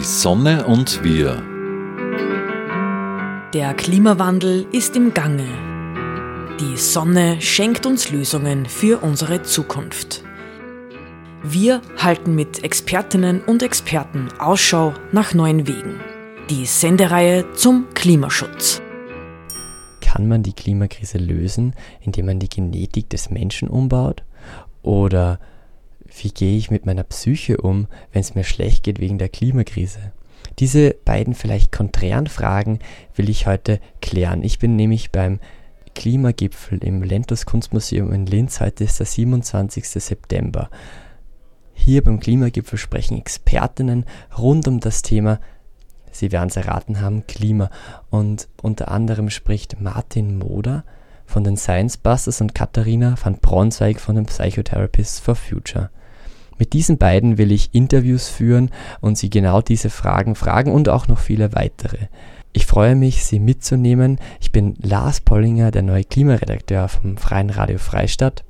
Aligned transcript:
Die 0.00 0.06
Sonne 0.06 0.64
und 0.64 1.04
wir. 1.04 1.42
Der 3.52 3.74
Klimawandel 3.74 4.66
ist 4.72 4.96
im 4.96 5.12
Gange. 5.12 5.46
Die 6.58 6.78
Sonne 6.78 7.38
schenkt 7.42 7.84
uns 7.84 8.10
Lösungen 8.10 8.64
für 8.64 9.02
unsere 9.02 9.42
Zukunft. 9.42 10.24
Wir 11.42 11.82
halten 11.98 12.34
mit 12.34 12.64
Expertinnen 12.64 13.42
und 13.42 13.62
Experten 13.62 14.28
Ausschau 14.38 14.94
nach 15.12 15.34
neuen 15.34 15.68
Wegen. 15.68 16.00
Die 16.48 16.64
Sendereihe 16.64 17.52
zum 17.52 17.92
Klimaschutz. 17.92 18.80
Kann 20.00 20.28
man 20.28 20.42
die 20.42 20.54
Klimakrise 20.54 21.18
lösen, 21.18 21.74
indem 22.00 22.24
man 22.24 22.38
die 22.38 22.48
Genetik 22.48 23.10
des 23.10 23.28
Menschen 23.28 23.68
umbaut? 23.68 24.22
Oder 24.80 25.40
wie 26.16 26.30
gehe 26.30 26.56
ich 26.56 26.70
mit 26.70 26.86
meiner 26.86 27.04
Psyche 27.04 27.58
um, 27.58 27.86
wenn 28.12 28.20
es 28.20 28.34
mir 28.34 28.44
schlecht 28.44 28.82
geht 28.82 29.00
wegen 29.00 29.18
der 29.18 29.28
Klimakrise? 29.28 30.12
Diese 30.58 30.94
beiden 31.04 31.34
vielleicht 31.34 31.72
konträren 31.72 32.26
Fragen 32.26 32.80
will 33.14 33.30
ich 33.30 33.46
heute 33.46 33.80
klären. 34.02 34.42
Ich 34.42 34.58
bin 34.58 34.76
nämlich 34.76 35.10
beim 35.10 35.40
Klimagipfel 35.94 36.82
im 36.84 37.02
Lentos 37.02 37.46
Kunstmuseum 37.46 38.12
in 38.12 38.26
Linz. 38.26 38.60
Heute 38.60 38.84
ist 38.84 38.98
der 38.98 39.06
27. 39.06 39.88
September. 39.88 40.70
Hier 41.72 42.04
beim 42.04 42.20
Klimagipfel 42.20 42.78
sprechen 42.78 43.18
Expertinnen 43.18 44.04
rund 44.36 44.68
um 44.68 44.80
das 44.80 45.02
Thema, 45.02 45.40
Sie 46.12 46.32
werden 46.32 46.48
es 46.48 46.56
erraten 46.56 47.00
haben, 47.00 47.26
Klima. 47.26 47.70
Und 48.10 48.48
unter 48.62 48.90
anderem 48.90 49.30
spricht 49.30 49.80
Martin 49.80 50.38
Moder 50.38 50.84
von 51.24 51.44
den 51.44 51.56
Science 51.56 51.96
Busters 51.96 52.40
und 52.40 52.54
Katharina 52.54 53.14
van 53.22 53.38
Braunzweig 53.38 54.00
von 54.00 54.16
den 54.16 54.26
Psychotherapists 54.26 55.20
for 55.20 55.36
Future. 55.36 55.90
Mit 56.60 56.74
diesen 56.74 56.98
beiden 56.98 57.38
will 57.38 57.52
ich 57.52 57.70
Interviews 57.72 58.28
führen 58.28 58.70
und 59.00 59.16
sie 59.16 59.30
genau 59.30 59.62
diese 59.62 59.88
Fragen 59.88 60.34
fragen 60.34 60.72
und 60.72 60.90
auch 60.90 61.08
noch 61.08 61.18
viele 61.18 61.54
weitere. 61.54 62.08
Ich 62.52 62.66
freue 62.66 62.96
mich, 62.96 63.24
Sie 63.24 63.40
mitzunehmen. 63.40 64.18
Ich 64.42 64.52
bin 64.52 64.74
Lars 64.82 65.22
Pollinger, 65.22 65.70
der 65.70 65.80
neue 65.80 66.04
Klimaredakteur 66.04 66.88
vom 66.88 67.16
Freien 67.16 67.48
Radio 67.48 67.78
Freistadt. 67.78 68.44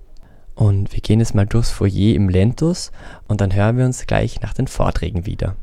Und 0.56 0.92
wir 0.92 1.00
gehen 1.00 1.20
jetzt 1.20 1.36
mal 1.36 1.46
durchs 1.46 1.70
Foyer 1.70 2.16
im 2.16 2.28
Lentus 2.28 2.90
und 3.28 3.40
dann 3.40 3.54
hören 3.54 3.78
wir 3.78 3.84
uns 3.84 4.04
gleich 4.08 4.40
nach 4.40 4.54
den 4.54 4.66
Vorträgen 4.66 5.24
wieder. 5.24 5.54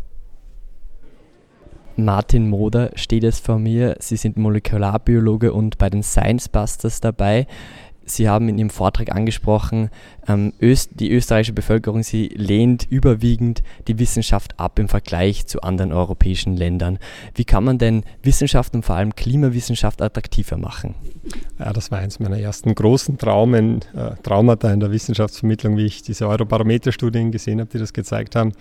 Martin 1.98 2.48
Moder 2.48 2.92
steht 2.95 3.23
jetzt 3.23 3.44
vor 3.45 3.59
mir. 3.59 3.98
Sie 4.00 4.16
sind 4.16 4.38
Molekularbiologe 4.38 5.52
und 5.52 5.78
bei 5.80 5.89
den 5.89 6.04
Science 6.04 6.48
Busters 6.48 7.02
dabei. 7.02 7.45
Sie 8.09 8.30
haben 8.30 8.47
in 8.47 8.58
Ihrem 8.58 8.69
Vortrag 8.69 9.13
angesprochen, 9.13 9.89
ähm, 10.27 10.53
Öst, 10.61 10.91
die 10.95 11.11
österreichische 11.11 11.53
Bevölkerung, 11.53 12.03
sie 12.03 12.27
lehnt 12.30 12.86
überwiegend 12.89 13.61
die 13.88 13.99
Wissenschaft 13.99 14.59
ab 14.59 14.80
im 14.80 14.88
Vergleich 14.88 15.45
zu 15.45 15.61
anderen 15.61 15.91
europäischen 15.91 16.55
Ländern. 16.55 16.99
Wie 17.36 17.45
kann 17.45 17.64
man 17.64 17.77
denn 17.77 18.03
Wissenschaft 18.23 18.73
und 18.75 18.83
vor 18.83 18.95
allem 18.95 19.14
Klimawissenschaft 19.16 20.02
attraktiver 20.02 20.58
machen? 20.58 20.95
Ja, 21.59 21.73
das 21.73 21.91
war 21.91 21.99
eins 21.99 22.19
meiner 22.19 22.39
ersten 22.39 22.73
großen 22.73 23.17
Traumen, 23.17 23.81
äh, 23.94 24.16
Traumata 24.23 24.71
in 24.71 24.80
der 24.80 24.92
Wissenschaftsvermittlung, 24.92 25.75
wie 25.75 25.86
ich 25.86 26.02
diese 26.02 26.27
Eurobarometer-Studien 26.27 27.31
gesehen 27.31 27.59
habe, 27.59 27.69
die 27.69 27.80
das 27.80 27.94
gezeigt 27.94 28.36
haben. 28.36 28.53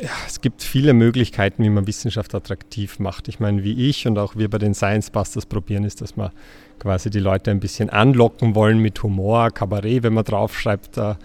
Ja, 0.00 0.08
es 0.26 0.40
gibt 0.40 0.62
viele 0.62 0.94
Möglichkeiten, 0.94 1.62
wie 1.62 1.68
man 1.68 1.86
Wissenschaft 1.86 2.34
attraktiv 2.34 2.98
macht. 3.00 3.28
Ich 3.28 3.38
meine, 3.38 3.64
wie 3.64 3.88
ich 3.88 4.06
und 4.06 4.18
auch 4.18 4.34
wir 4.34 4.48
bei 4.48 4.56
den 4.56 4.72
Science 4.72 5.10
Busters 5.10 5.44
probieren, 5.44 5.84
ist, 5.84 6.00
dass 6.00 6.16
wir 6.16 6.32
quasi 6.78 7.10
die 7.10 7.18
Leute 7.18 7.50
ein 7.50 7.60
bisschen 7.60 7.90
anlocken 7.90 8.54
wollen 8.54 8.78
mit 8.78 9.02
Humor, 9.02 9.50
Kabarett, 9.50 10.02
wenn 10.02 10.14
man 10.14 10.24
draufschreibt. 10.24 10.96
Äh, 10.96 11.16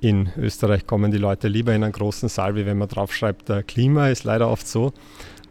in 0.00 0.30
Österreich 0.38 0.86
kommen 0.86 1.10
die 1.10 1.18
Leute 1.18 1.48
lieber 1.48 1.74
in 1.74 1.84
einen 1.84 1.92
großen 1.92 2.30
Saal, 2.30 2.54
wie 2.54 2.64
wenn 2.64 2.78
man 2.78 2.88
draufschreibt, 2.88 3.50
äh, 3.50 3.62
Klima 3.62 4.08
ist 4.08 4.24
leider 4.24 4.48
oft 4.48 4.66
so. 4.66 4.94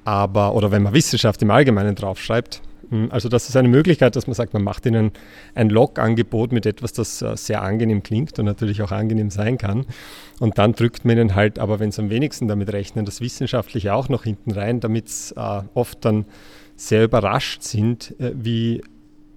Aber, 0.03 0.55
oder 0.55 0.71
wenn 0.71 0.81
man 0.81 0.93
Wissenschaft 0.93 1.43
im 1.43 1.51
Allgemeinen 1.51 1.93
draufschreibt. 1.93 2.61
Hm, 2.89 3.09
also 3.11 3.29
das 3.29 3.49
ist 3.49 3.55
eine 3.55 3.67
Möglichkeit, 3.67 4.15
dass 4.15 4.27
man 4.27 4.33
sagt, 4.33 4.53
man 4.53 4.63
macht 4.63 4.85
ihnen 4.85 5.11
ein 5.55 5.69
Log-Angebot 5.69 6.51
mit 6.51 6.65
etwas, 6.65 6.93
das 6.93 7.21
äh, 7.21 7.35
sehr 7.35 7.61
angenehm 7.61 8.03
klingt 8.03 8.37
und 8.39 8.45
natürlich 8.45 8.81
auch 8.81 8.91
angenehm 8.91 9.29
sein 9.29 9.57
kann. 9.57 9.85
Und 10.39 10.57
dann 10.57 10.73
drückt 10.73 11.05
man 11.05 11.17
ihnen 11.17 11.35
halt, 11.35 11.59
aber 11.59 11.79
wenn 11.79 11.91
sie 11.91 12.01
am 12.01 12.09
wenigsten 12.09 12.47
damit 12.47 12.71
rechnen, 12.71 13.05
das 13.05 13.21
Wissenschaftliche 13.21 13.93
auch 13.93 14.09
noch 14.09 14.23
hinten 14.23 14.51
rein, 14.51 14.79
damit 14.79 15.09
sie 15.09 15.35
äh, 15.35 15.63
oft 15.73 16.03
dann 16.05 16.25
sehr 16.75 17.03
überrascht 17.03 17.63
sind, 17.63 18.15
äh, 18.19 18.31
wie 18.35 18.81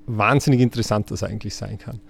wahnsinnig 0.06 0.60
interessant 0.60 1.10
das 1.10 1.22
eigentlich 1.22 1.55
sein 1.55 1.78
kann. 1.78 2.00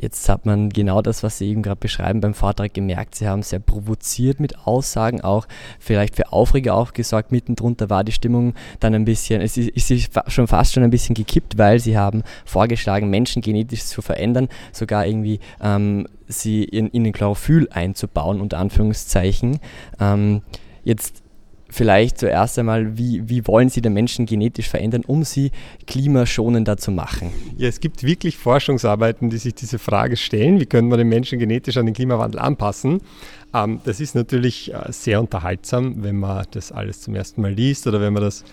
Jetzt 0.00 0.28
hat 0.30 0.46
man 0.46 0.70
genau 0.70 1.02
das, 1.02 1.22
was 1.22 1.36
Sie 1.36 1.50
eben 1.50 1.62
gerade 1.62 1.78
beschreiben, 1.78 2.22
beim 2.22 2.32
Vortrag 2.32 2.72
gemerkt. 2.72 3.14
Sie 3.16 3.28
haben 3.28 3.42
sehr 3.42 3.58
provoziert 3.58 4.40
mit 4.40 4.66
Aussagen, 4.66 5.20
auch 5.20 5.46
vielleicht 5.78 6.16
für 6.16 6.32
Aufreger 6.32 6.74
auch 6.74 6.94
gesorgt. 6.94 7.32
Mitten 7.32 7.54
drunter 7.54 7.90
war 7.90 8.02
die 8.02 8.12
Stimmung 8.12 8.54
dann 8.80 8.94
ein 8.94 9.04
bisschen, 9.04 9.42
es 9.42 9.58
ist, 9.58 9.90
ist 9.90 10.12
schon 10.28 10.46
fast 10.46 10.72
schon 10.72 10.84
ein 10.84 10.90
bisschen 10.90 11.14
gekippt, 11.14 11.58
weil 11.58 11.80
Sie 11.80 11.98
haben 11.98 12.22
vorgeschlagen, 12.46 13.10
Menschen 13.10 13.42
genetisch 13.42 13.84
zu 13.84 14.00
verändern, 14.00 14.48
sogar 14.72 15.06
irgendwie 15.06 15.38
ähm, 15.60 16.06
sie 16.28 16.64
in, 16.64 16.88
in 16.88 17.04
den 17.04 17.12
Chlorophyll 17.12 17.68
einzubauen, 17.70 18.40
unter 18.40 18.58
Anführungszeichen. 18.58 19.58
Ähm, 20.00 20.42
jetzt 20.82 21.22
vielleicht 21.70 22.18
zuerst 22.18 22.58
einmal, 22.58 22.98
wie, 22.98 23.28
wie 23.28 23.46
wollen 23.46 23.68
Sie 23.68 23.80
den 23.80 23.92
Menschen 23.92 24.26
genetisch 24.26 24.68
verändern, 24.68 25.02
um 25.06 25.24
sie 25.24 25.50
klimaschonender 25.86 26.76
zu 26.76 26.90
machen? 26.90 27.30
Ja, 27.56 27.68
es 27.68 27.80
gibt 27.80 28.02
wirklich 28.02 28.36
Forschungsarbeiten, 28.36 29.30
die 29.30 29.38
sich 29.38 29.54
diese 29.54 29.78
Frage 29.78 30.16
stellen, 30.16 30.60
wie 30.60 30.66
können 30.66 30.88
wir 30.88 30.96
den 30.96 31.08
Menschen 31.08 31.38
genetisch 31.38 31.76
an 31.76 31.86
den 31.86 31.94
Klimawandel 31.94 32.40
anpassen. 32.40 33.00
Ähm, 33.54 33.80
das 33.84 34.00
ist 34.00 34.14
natürlich 34.14 34.72
äh, 34.74 34.92
sehr 34.92 35.20
unterhaltsam, 35.20 36.02
wenn 36.02 36.16
man 36.16 36.46
das 36.50 36.72
alles 36.72 37.00
zum 37.00 37.14
ersten 37.14 37.42
Mal 37.42 37.52
liest 37.52 37.86
oder 37.86 38.00
wenn 38.00 38.12
man 38.12 38.22
das 38.22 38.44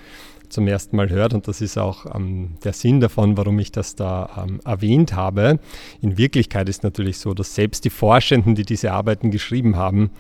zum 0.49 0.67
ersten 0.67 0.95
Mal 0.95 1.09
hört. 1.09 1.33
Und 1.33 1.47
das 1.47 1.61
ist 1.61 1.77
auch 1.77 2.05
ähm, 2.15 2.55
der 2.63 2.73
Sinn 2.73 2.99
davon, 2.99 3.37
warum 3.37 3.59
ich 3.59 3.71
das 3.71 3.95
da 3.95 4.45
ähm, 4.45 4.59
erwähnt 4.63 5.13
habe. 5.13 5.59
In 6.01 6.17
Wirklichkeit 6.17 6.69
ist 6.69 6.83
natürlich 6.83 7.17
so, 7.17 7.33
dass 7.33 7.55
selbst 7.55 7.85
die 7.85 7.89
Forschenden, 7.89 8.55
die 8.55 8.63
diese 8.63 8.91
Arbeiten 8.91 9.31
geschrieben 9.31 9.75
haben, 9.75 10.11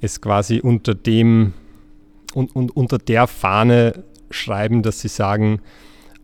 es 0.00 0.20
quasi 0.20 0.60
unter 0.60 0.94
dem 0.94 1.52
und, 2.34 2.54
und 2.54 2.76
unter 2.76 2.98
der 2.98 3.26
Fahne 3.26 4.04
schreiben, 4.30 4.82
dass 4.82 5.00
sie 5.00 5.08
sagen, 5.08 5.60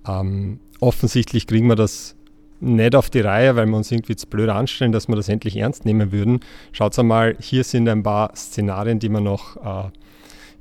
ähm, 0.07 0.61
offensichtlich 0.81 1.47
kriegen 1.47 1.67
wir 1.69 1.77
das 1.77 2.17
nicht 2.61 2.95
auf 2.95 3.11
die 3.11 3.21
Reihe, 3.21 3.57
weil 3.57 3.67
wir 3.67 3.77
uns 3.77 3.91
irgendwie 3.91 4.17
zu 4.17 4.27
blöd 4.27 4.49
anstellen, 4.49 4.93
dass 4.93 5.09
wir 5.09 5.17
das 5.17 5.29
endlich 5.29 5.57
ernst 5.57 5.85
nehmen 5.85 6.13
würden. 6.13 6.41
Schaut 6.73 6.99
einmal, 6.99 7.37
hier 7.41 7.65
sind 7.65 7.89
ein 7.89 8.03
paar 8.03 8.35
Szenarien, 8.37 8.99
die 8.99 9.09
man 9.09 9.25
noch 9.25 9.57
äh, 9.57 9.91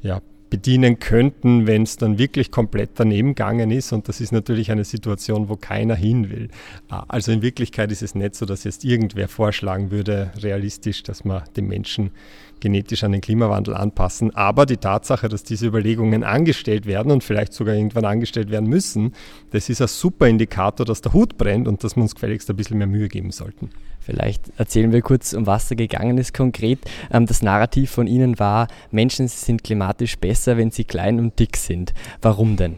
ja, 0.02 0.22
bedienen 0.54 1.00
könnten, 1.00 1.66
wenn 1.66 1.82
es 1.82 1.98
dann 1.98 2.20
wirklich 2.20 2.52
komplett 2.52 2.92
daneben 2.94 3.30
gegangen 3.30 3.72
ist. 3.72 3.92
Und 3.92 4.08
das 4.08 4.22
ist 4.22 4.32
natürlich 4.32 4.70
eine 4.70 4.84
Situation, 4.84 5.50
wo 5.50 5.56
keiner 5.56 5.96
hin 5.96 6.30
will. 6.30 6.50
Äh, 6.92 6.98
also 7.08 7.32
in 7.32 7.42
Wirklichkeit 7.42 7.92
ist 7.92 8.04
es 8.04 8.14
nicht 8.14 8.36
so, 8.36 8.46
dass 8.46 8.64
jetzt 8.64 8.86
irgendwer 8.86 9.28
vorschlagen 9.28 9.90
würde, 9.90 10.32
realistisch, 10.38 11.02
dass 11.02 11.26
man 11.26 11.42
den 11.58 11.68
Menschen 11.68 12.12
genetisch 12.60 13.04
an 13.04 13.14
den 13.14 13.22
Klimawandel 13.22 13.74
anpassen. 13.74 14.36
Aber 14.36 14.68
die 14.68 14.78
Tatsache, 14.78 15.28
dass 15.28 15.44
diese 15.44 15.66
Überlegungen 15.66 16.24
angestellt 16.24 16.86
werden 16.86 17.12
und 17.12 17.24
vielleicht 17.24 17.54
sogar 17.54 17.74
irgendwann 17.74 18.06
angestellt 18.06 18.52
werden 18.52 18.70
müssen, 18.70 19.14
das 19.50 19.70
ist 19.70 19.82
ein 19.82 19.88
super 19.88 20.28
Indikator, 20.28 20.86
dass 20.86 21.02
der 21.02 21.14
Hut 21.14 21.36
brennt 21.36 21.68
und 21.68 21.84
dass 21.84 21.96
wir 21.96 22.04
uns 22.04 22.14
gefälligst 22.14 22.48
ein 22.52 22.56
bisschen 22.56 22.78
mehr 22.78 22.86
Mühe 22.86 23.08
geben 23.08 23.32
sollten. 23.32 23.72
Vielleicht 24.04 24.52
erzählen 24.58 24.92
wir 24.92 25.02
kurz, 25.02 25.32
um 25.32 25.48
was 25.48 25.70
da 25.70 25.76
gegangen 25.76 26.18
ist 26.18 26.34
konkret. 26.34 26.80
Ähm, 27.10 27.26
das 27.26 27.42
Narrativ 27.42 27.90
von 27.92 28.06
Ihnen 28.06 28.38
war, 28.38 28.68
Menschen 28.92 29.30
sind 29.30 29.64
klimatisch 29.64 30.18
besser, 30.18 30.43
wenn 30.46 30.72
sie 30.72 30.84
klein 30.84 31.20
und 31.20 31.40
dick 31.40 31.58
sind. 31.58 31.94
Warum 32.22 32.56
denn? 32.56 32.76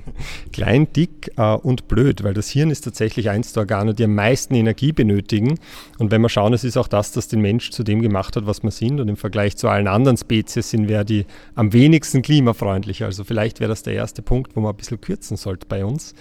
Klein, 0.51 0.87
dick 0.95 1.31
äh, 1.37 1.55
und 1.55 1.87
blöd, 1.87 2.23
weil 2.23 2.33
das 2.33 2.49
Hirn 2.49 2.71
ist 2.71 2.81
tatsächlich 2.81 3.29
eins 3.29 3.53
der 3.53 3.61
Organe, 3.61 3.93
die 3.93 4.03
am 4.03 4.15
meisten 4.15 4.55
Energie 4.55 4.91
benötigen. 4.91 5.59
Und 5.97 6.11
wenn 6.11 6.21
wir 6.21 6.29
schauen, 6.29 6.53
es 6.53 6.63
ist 6.63 6.77
auch 6.77 6.87
das, 6.87 7.11
das 7.11 7.27
den 7.27 7.41
Mensch 7.41 7.71
zu 7.71 7.83
dem 7.83 8.01
gemacht 8.01 8.35
hat, 8.35 8.45
was 8.45 8.63
wir 8.63 8.71
sind. 8.71 8.99
Und 8.99 9.09
im 9.09 9.17
Vergleich 9.17 9.57
zu 9.57 9.67
allen 9.67 9.87
anderen 9.87 10.17
Spezies 10.17 10.69
sind 10.69 10.87
wir 10.87 11.03
die 11.03 11.25
am 11.55 11.73
wenigsten 11.73 12.21
klimafreundlich. 12.21 13.03
Also 13.03 13.23
vielleicht 13.23 13.59
wäre 13.59 13.69
das 13.69 13.83
der 13.83 13.93
erste 13.93 14.21
Punkt, 14.21 14.55
wo 14.55 14.61
man 14.61 14.71
ein 14.73 14.77
bisschen 14.77 15.01
kürzen 15.01 15.37
sollte 15.37 15.65
bei 15.67 15.85
uns. 15.85 16.13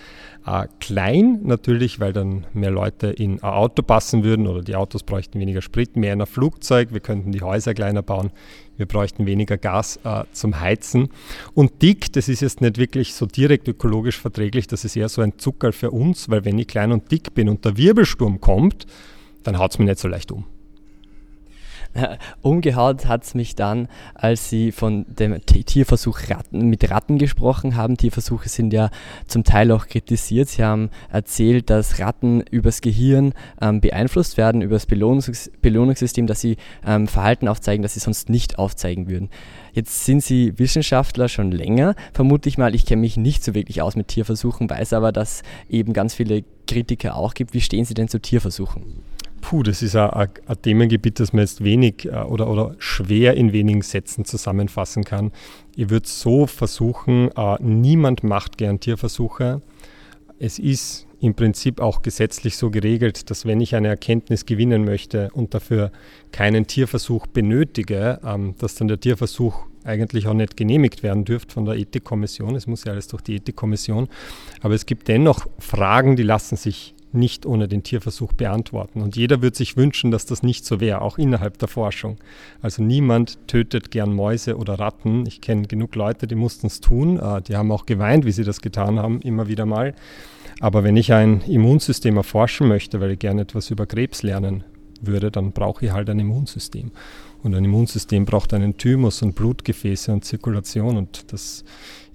Äh, 0.46 0.66
klein 0.78 1.40
natürlich, 1.42 2.00
weil 2.00 2.12
dann 2.12 2.46
mehr 2.52 2.70
Leute 2.70 3.06
in 3.08 3.42
ein 3.42 3.42
Auto 3.42 3.82
passen 3.82 4.24
würden 4.24 4.46
oder 4.46 4.60
die 4.60 4.76
Autos 4.76 5.02
bräuchten 5.02 5.40
weniger 5.40 5.62
Sprit, 5.62 5.96
mehr 5.96 6.12
in 6.12 6.20
ein 6.20 6.26
Flugzeug, 6.26 6.92
wir 6.92 7.00
könnten 7.00 7.32
die 7.32 7.40
Häuser 7.40 7.72
kleiner 7.72 8.02
bauen, 8.02 8.30
wir 8.76 8.86
bräuchten 8.86 9.26
weniger 9.26 9.56
Gas 9.56 9.98
äh, 10.04 10.24
zum 10.32 10.60
Heizen. 10.60 11.08
Und 11.54 11.82
dick, 11.82 12.12
das 12.12 12.28
ist 12.28 12.40
jetzt 12.40 12.60
nicht 12.60 12.78
wirklich 12.78 13.14
so 13.14 13.26
direkt 13.26 13.68
ökologisch 13.68 14.18
verträglich, 14.18 14.66
das 14.66 14.84
ist 14.84 14.96
eher 14.96 15.08
so 15.08 15.22
ein 15.22 15.38
Zucker 15.38 15.72
für 15.72 15.90
uns, 15.90 16.28
weil 16.28 16.44
wenn 16.44 16.58
ich 16.58 16.66
klein 16.66 16.92
und 16.92 17.10
dick 17.10 17.34
bin 17.34 17.48
und 17.48 17.64
der 17.64 17.76
Wirbelsturm 17.76 18.40
kommt, 18.40 18.86
dann 19.42 19.58
haut 19.58 19.72
es 19.72 19.78
mir 19.78 19.84
nicht 19.86 19.98
so 19.98 20.08
leicht 20.08 20.32
um. 20.32 20.44
Umgehaut 22.42 23.06
hat 23.06 23.24
es 23.24 23.34
mich 23.34 23.54
dann, 23.54 23.88
als 24.14 24.50
Sie 24.50 24.72
von 24.72 25.06
dem 25.08 25.40
Tierversuch 25.44 26.28
Ratten, 26.28 26.68
mit 26.68 26.90
Ratten 26.90 27.18
gesprochen 27.18 27.76
haben. 27.76 27.96
Tierversuche 27.96 28.48
sind 28.48 28.72
ja 28.72 28.90
zum 29.26 29.44
Teil 29.44 29.70
auch 29.72 29.86
kritisiert. 29.86 30.48
Sie 30.48 30.64
haben 30.64 30.90
erzählt, 31.10 31.70
dass 31.70 31.98
Ratten 31.98 32.40
übers 32.40 32.80
Gehirn 32.80 33.32
ähm, 33.60 33.80
beeinflusst 33.80 34.36
werden, 34.36 34.62
über 34.62 34.74
das 34.74 34.86
Belohnungs 34.86 35.50
Belohnungssystem, 35.62 36.26
dass 36.26 36.40
sie 36.40 36.56
ähm, 36.86 37.06
Verhalten 37.06 37.48
aufzeigen, 37.48 37.82
das 37.82 37.94
sie 37.94 38.00
sonst 38.00 38.28
nicht 38.28 38.58
aufzeigen 38.58 39.08
würden. 39.08 39.30
Jetzt 39.72 40.04
sind 40.04 40.22
Sie 40.22 40.56
Wissenschaftler 40.58 41.28
schon 41.28 41.50
länger. 41.50 41.96
Vermute 42.12 42.48
ich 42.48 42.58
mal, 42.58 42.76
ich 42.76 42.86
kenne 42.86 43.00
mich 43.00 43.16
nicht 43.16 43.42
so 43.42 43.54
wirklich 43.54 43.82
aus 43.82 43.96
mit 43.96 44.06
Tierversuchen, 44.06 44.70
weiß 44.70 44.92
aber, 44.92 45.10
dass 45.10 45.42
eben 45.68 45.92
ganz 45.92 46.14
viele 46.14 46.44
Kritiker 46.68 47.16
auch 47.16 47.34
gibt. 47.34 47.54
Wie 47.54 47.60
stehen 47.60 47.84
Sie 47.84 47.94
denn 47.94 48.08
zu 48.08 48.20
Tierversuchen? 48.20 49.02
Puh, 49.44 49.62
das 49.62 49.82
ist 49.82 49.94
ein, 49.94 50.30
Themengebiet, 50.62 51.20
das 51.20 51.34
man 51.34 51.42
jetzt 51.42 51.62
wenig 51.62 52.06
äh, 52.06 52.16
oder, 52.16 52.48
oder 52.48 52.74
schwer 52.78 53.34
in 53.34 53.52
wenigen 53.52 53.82
Sätzen 53.82 54.24
zusammenfassen 54.24 55.04
kann. 55.04 55.32
Ich 55.76 55.90
würde 55.90 56.08
so 56.08 56.46
versuchen, 56.46 57.30
äh, 57.36 57.56
niemand 57.60 58.24
macht 58.24 58.56
gern 58.56 58.80
Tierversuche. 58.80 59.60
Es 60.38 60.58
ist 60.58 61.06
im 61.20 61.34
Prinzip 61.34 61.78
auch 61.80 62.00
gesetzlich 62.00 62.56
so 62.56 62.70
geregelt, 62.70 63.28
dass 63.28 63.44
wenn 63.44 63.60
ich 63.60 63.74
eine 63.74 63.88
Erkenntnis 63.88 64.46
gewinnen 64.46 64.86
möchte 64.86 65.28
und 65.34 65.52
dafür 65.52 65.92
keinen 66.32 66.66
Tierversuch 66.66 67.26
benötige, 67.26 68.20
ähm, 68.24 68.54
dass 68.56 68.76
dann 68.76 68.88
der 68.88 68.98
Tierversuch 68.98 69.66
eigentlich 69.84 70.26
auch 70.26 70.32
nicht 70.32 70.56
genehmigt 70.56 71.02
werden 71.02 71.26
dürfte 71.26 71.52
von 71.52 71.66
der 71.66 71.74
Ethikkommission. 71.74 72.56
Es 72.56 72.66
muss 72.66 72.84
ja 72.84 72.92
alles 72.92 73.08
durch 73.08 73.20
die 73.20 73.36
Ethikkommission. 73.36 74.08
Aber 74.62 74.72
es 74.72 74.86
gibt 74.86 75.06
dennoch 75.08 75.46
Fragen, 75.58 76.16
die 76.16 76.22
lassen 76.22 76.56
sich 76.56 76.93
nicht 77.14 77.46
ohne 77.46 77.68
den 77.68 77.82
Tierversuch 77.82 78.32
beantworten. 78.32 79.00
Und 79.00 79.16
jeder 79.16 79.42
wird 79.42 79.56
sich 79.56 79.76
wünschen, 79.76 80.10
dass 80.10 80.26
das 80.26 80.42
nicht 80.42 80.64
so 80.64 80.80
wäre, 80.80 81.00
auch 81.00 81.18
innerhalb 81.18 81.58
der 81.58 81.68
Forschung. 81.68 82.18
Also 82.60 82.82
niemand 82.82 83.38
tötet 83.46 83.90
gern 83.90 84.12
Mäuse 84.12 84.56
oder 84.56 84.78
Ratten. 84.78 85.24
Ich 85.26 85.40
kenne 85.40 85.66
genug 85.66 85.94
Leute, 85.94 86.26
die 86.26 86.34
mussten 86.34 86.66
es 86.66 86.80
tun. 86.80 87.18
Äh, 87.18 87.42
die 87.42 87.56
haben 87.56 87.72
auch 87.72 87.86
geweint, 87.86 88.24
wie 88.24 88.32
sie 88.32 88.44
das 88.44 88.60
getan 88.60 88.98
haben, 88.98 89.20
immer 89.20 89.48
wieder 89.48 89.66
mal. 89.66 89.94
Aber 90.60 90.84
wenn 90.84 90.96
ich 90.96 91.12
ein 91.12 91.40
Immunsystem 91.42 92.16
erforschen 92.16 92.68
möchte, 92.68 93.00
weil 93.00 93.12
ich 93.12 93.18
gerne 93.18 93.42
etwas 93.42 93.70
über 93.70 93.86
Krebs 93.86 94.22
lernen 94.22 94.64
würde, 95.00 95.30
dann 95.30 95.52
brauche 95.52 95.86
ich 95.86 95.92
halt 95.92 96.08
ein 96.10 96.18
Immunsystem. 96.18 96.90
Und 97.42 97.54
ein 97.54 97.64
Immunsystem 97.64 98.24
braucht 98.24 98.54
einen 98.54 98.78
Thymus 98.78 99.20
und 99.20 99.34
Blutgefäße 99.34 100.12
und 100.12 100.24
Zirkulation. 100.24 100.96
Und 100.96 101.32
das 101.32 101.64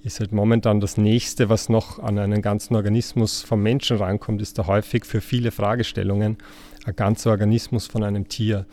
ist 0.02 0.20
halt 0.20 0.32
momentan 0.32 0.80
das 0.80 0.96
nächste, 0.96 1.48
was 1.48 1.68
noch 1.68 1.98
an 1.98 2.18
einen 2.18 2.42
ganzen 2.42 2.74
Organismus 2.74 3.42
vom 3.42 3.62
Menschen 3.62 3.98
rankommt, 3.98 4.40
ist 4.40 4.58
da 4.58 4.66
häufig 4.66 5.04
für 5.04 5.20
viele 5.20 5.50
Fragestellungen 5.50 6.38
ein 6.84 6.96
ganzer 6.96 7.30
Organismus 7.30 7.86
von 7.86 8.02
einem 8.02 8.28
Tier. 8.28 8.66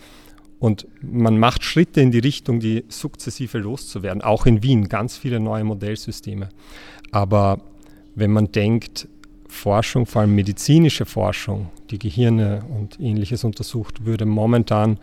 Und 0.60 0.88
man 1.02 1.38
macht 1.38 1.64
Schritte 1.64 2.02
in 2.02 2.12
die 2.12 2.20
Richtung, 2.20 2.60
die 2.60 2.86
sukzessive 2.88 3.60
loszuwerden, 3.60 4.22
auch 4.22 4.46
in 4.46 4.64
Wien, 4.64 4.90
ganz 4.90 5.18
viele 5.18 5.40
neue 5.40 5.64
Modellsysteme. 5.64 6.50
Aber 7.12 7.62
wenn 8.16 8.32
man 8.32 8.52
denkt, 8.52 9.08
Forschung, 9.48 10.06
vor 10.06 10.22
allem 10.22 10.36
medizinische 10.36 11.06
Forschung, 11.06 11.70
die 11.90 12.00
Gehirne 12.00 12.64
und 12.76 13.00
ähnliches 13.00 13.44
untersucht, 13.44 14.06
würde 14.06 14.26
momentan 14.26 15.00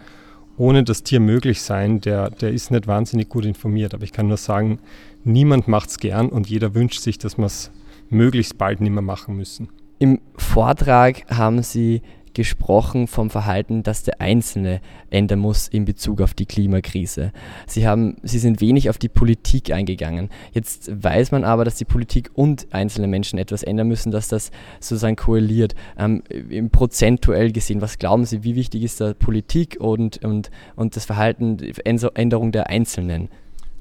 ohne 0.57 0.85
das 0.85 1.03
Tier 1.03 1.21
möglich 1.21 1.63
sein, 1.63 2.01
der, 2.01 2.31
der 2.31 2.53
ist 2.53 2.71
nicht 2.71 2.87
wahnsinnig 2.87 3.29
gut 3.29 3.45
informiert. 3.45 3.95
Aber 3.95 4.05
ich 4.05 4.13
kann 4.13 4.29
nur 4.29 4.37
sagen, 4.37 4.79
niemand 5.25 5.69
macht 5.69 5.91
es 5.91 5.99
gern 5.99 6.29
und 6.29 6.49
jeder 6.49 6.75
wünscht 6.75 7.01
sich, 7.01 7.19
dass 7.19 7.39
wir 7.39 7.47
es 7.47 7.71
möglichst 8.11 8.59
bald 8.59 8.81
nicht 8.81 8.93
mehr 8.93 9.03
machen 9.03 9.37
müssen. 9.37 9.69
Im 9.99 10.21
Vortrag 10.37 11.25
haben 11.31 11.63
Sie 11.63 12.03
gesprochen 12.35 13.07
vom 13.07 13.31
Verhalten, 13.31 13.83
das 13.83 14.03
der 14.03 14.21
Einzelne 14.21 14.81
ändern 15.11 15.39
muss 15.39 15.69
in 15.69 15.85
Bezug 15.85 16.21
auf 16.21 16.35
die 16.35 16.47
Klimakrise. 16.47 17.33
Sie, 17.67 17.87
haben, 17.87 18.17
Sie 18.23 18.39
sind 18.39 18.61
wenig 18.61 18.91
auf 18.91 18.99
die 18.99 19.09
Politik 19.09 19.73
eingegangen. 19.73 20.29
Jetzt 20.53 20.91
weiß 21.03 21.33
man 21.33 21.45
aber, 21.45 21.65
dass 21.65 21.77
die 21.77 21.85
Politik 21.85 22.31
und 22.35 22.67
einzelne 22.73 23.07
Menschen 23.07 23.39
etwas 23.39 23.63
ändern 23.63 23.89
müssen, 23.89 24.11
dass 24.11 24.29
das 24.29 24.51
sozusagen 24.81 25.17
koaliert. 25.17 25.75
Ähm, 25.99 26.23
prozentuell 26.71 27.53
gesehen, 27.53 27.81
was 27.81 27.99
glauben 27.99 28.25
Sie, 28.25 28.45
wie 28.45 28.57
wichtig 28.57 28.83
ist 28.83 29.01
da 29.01 29.15
Politik 29.15 29.77
und, 29.81 30.25
und, 30.25 30.51
und 30.77 30.97
das 30.97 31.05
Verhalten, 31.05 31.59
Änderung 31.85 32.53
der 32.53 32.69
Einzelnen? 32.69 33.29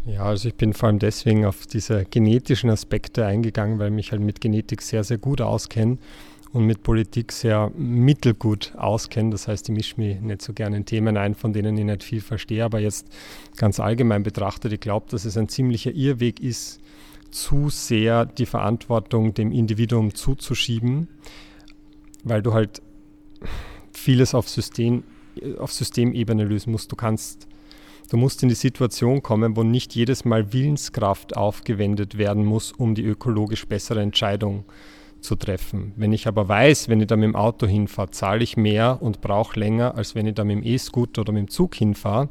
Ja, 0.06 0.24
also 0.24 0.50
ich 0.50 0.56
bin 0.56 0.74
vor 0.74 0.90
allem 0.90 1.00
deswegen 1.00 1.46
auf 1.46 1.66
diese 1.66 2.04
genetischen 2.04 2.70
Aspekte 2.70 3.26
eingegangen, 3.26 3.80
weil 3.80 3.88
ich 3.88 3.94
mich 3.94 4.12
halt 4.12 4.22
mit 4.22 4.42
Genetik 4.42 4.82
sehr, 4.82 5.04
sehr 5.04 5.18
gut 5.18 5.40
auskenne 5.40 5.98
und 6.54 6.68
mit 6.68 6.84
Politik 6.84 7.32
sehr 7.32 7.72
mittelgut 7.76 8.74
auskenne. 8.78 9.32
Das 9.32 9.48
heißt, 9.48 9.68
ich 9.70 9.76
mische 9.76 10.00
mich 10.00 10.22
nicht 10.22 10.44
so 10.44 10.54
gerne 10.54 10.78
in 10.78 10.86
Themen 10.86 11.18
ein, 11.18 11.34
von 11.34 11.52
denen 11.52 11.76
ich 11.78 11.84
nicht 11.84 12.04
viel 12.04 12.22
verstehe. 12.22 12.64
Aber 12.64 12.80
jetzt 12.80 13.08
ganz 13.58 13.80
allgemein 13.80 14.22
betrachtet, 14.22 14.72
ich 14.72 14.80
glaube, 14.80 15.08
dass 15.10 15.26
es 15.26 15.36
ein 15.36 15.50
ziemlicher 15.50 15.92
Irrweg 15.92 16.40
ist, 16.40 16.80
zu 17.32 17.70
sehr 17.70 18.28
die 18.28 18.46
Verantwortung 18.46 19.34
dem 19.34 19.52
Individuum 19.52 20.14
zuzuschieben, 20.14 21.08
weil 22.24 22.44
du 22.44 22.54
halt 22.54 22.84
vieles 23.92 24.36
auf, 24.36 24.48
System, 24.48 25.04
auf 25.58 25.74
Systemebene 25.74 26.44
lösen 26.46 26.72
musst. 26.72 26.92
Du 26.92 26.96
kannst 26.96 27.48
Du 28.10 28.18
musst 28.18 28.44
in 28.44 28.50
die 28.50 28.56
Situation 28.56 29.24
kommen, 29.24 29.56
wo 29.56 29.64
nicht 29.64 29.96
jedes 29.96 30.24
Mal 30.24 30.54
Willenskraft 30.54 31.36
aufgewendet 31.36 32.16
werden 32.16 32.46
muss, 32.46 32.72
um 32.72 32.94
die 32.94 33.02
ökologisch 33.02 33.66
bessere 33.66 34.02
Entscheidung 34.02 34.66
zu 34.68 35.03
zu 35.24 35.36
treffen. 35.36 35.94
Wenn 35.96 36.14
ich 36.14 36.28
aber 36.28 36.48
weiß, 36.48 36.90
wenn 36.90 37.02
ich 37.02 37.08
da 37.08 37.16
mit 37.16 37.26
dem 37.26 37.36
Auto 37.36 37.66
hinfahre, 37.66 38.12
zahle 38.12 38.44
ich 38.44 38.58
mehr 38.58 38.98
und 39.02 39.22
brauche 39.22 39.60
länger, 39.60 39.96
als 39.96 40.16
wenn 40.16 40.28
ich 40.28 40.36
da 40.36 40.44
mit 40.44 40.58
dem 40.58 40.64
E-Scooter 40.64 41.22
oder 41.22 41.32
mit 41.32 41.48
dem 41.48 41.50
Zug 41.50 41.76
hinfahre, 41.76 42.30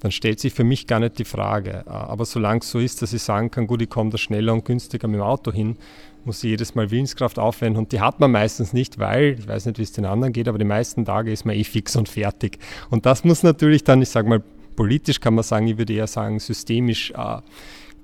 dann 0.00 0.10
stellt 0.10 0.40
sich 0.40 0.54
für 0.54 0.64
mich 0.64 0.86
gar 0.86 0.98
nicht 0.98 1.18
die 1.18 1.24
Frage. 1.24 1.86
Aber 1.86 2.24
solange 2.24 2.60
es 2.60 2.70
so 2.70 2.78
ist, 2.78 3.02
dass 3.02 3.12
ich 3.12 3.22
sagen 3.22 3.50
kann, 3.50 3.66
gut, 3.66 3.82
ich 3.82 3.90
komme 3.90 4.10
da 4.10 4.18
schneller 4.18 4.52
und 4.54 4.64
günstiger 4.64 5.06
mit 5.08 5.20
dem 5.20 5.24
Auto 5.24 5.52
hin, 5.52 5.76
muss 6.24 6.42
ich 6.42 6.50
jedes 6.50 6.74
Mal 6.74 6.90
Willenskraft 6.90 7.38
aufwenden 7.38 7.78
und 7.78 7.92
die 7.92 8.00
hat 8.00 8.20
man 8.20 8.30
meistens 8.30 8.72
nicht, 8.72 8.98
weil, 8.98 9.36
ich 9.38 9.48
weiß 9.48 9.66
nicht, 9.66 9.78
wie 9.78 9.82
es 9.82 9.92
den 9.92 10.04
anderen 10.04 10.32
geht, 10.32 10.48
aber 10.48 10.58
die 10.58 10.64
meisten 10.64 11.04
Tage 11.04 11.32
ist 11.32 11.44
man 11.44 11.54
eh 11.54 11.64
fix 11.64 11.96
und 11.96 12.08
fertig. 12.08 12.58
Und 12.90 13.06
das 13.06 13.24
muss 13.24 13.42
natürlich 13.42 13.84
dann, 13.84 14.02
ich 14.02 14.08
sage 14.08 14.28
mal, 14.28 14.42
politisch 14.76 15.20
kann 15.20 15.34
man 15.34 15.44
sagen, 15.44 15.66
ich 15.66 15.78
würde 15.78 15.92
eher 15.92 16.06
sagen, 16.06 16.38
systemisch 16.38 17.12
äh, 17.12 17.38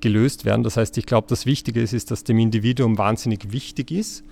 gelöst 0.01 0.45
werden. 0.45 0.63
Das 0.63 0.77
heißt, 0.77 0.97
ich 0.99 1.07
glaube, 1.07 1.27
das 1.29 1.47
Wichtige 1.47 1.81
ist, 1.81 1.93
ist, 1.93 2.11
dass 2.11 2.25
dem 2.25 2.39
Individuum 2.39 2.99
wahnsinnig 2.99 3.53
wichtig 3.53 3.91
ist 3.91 4.25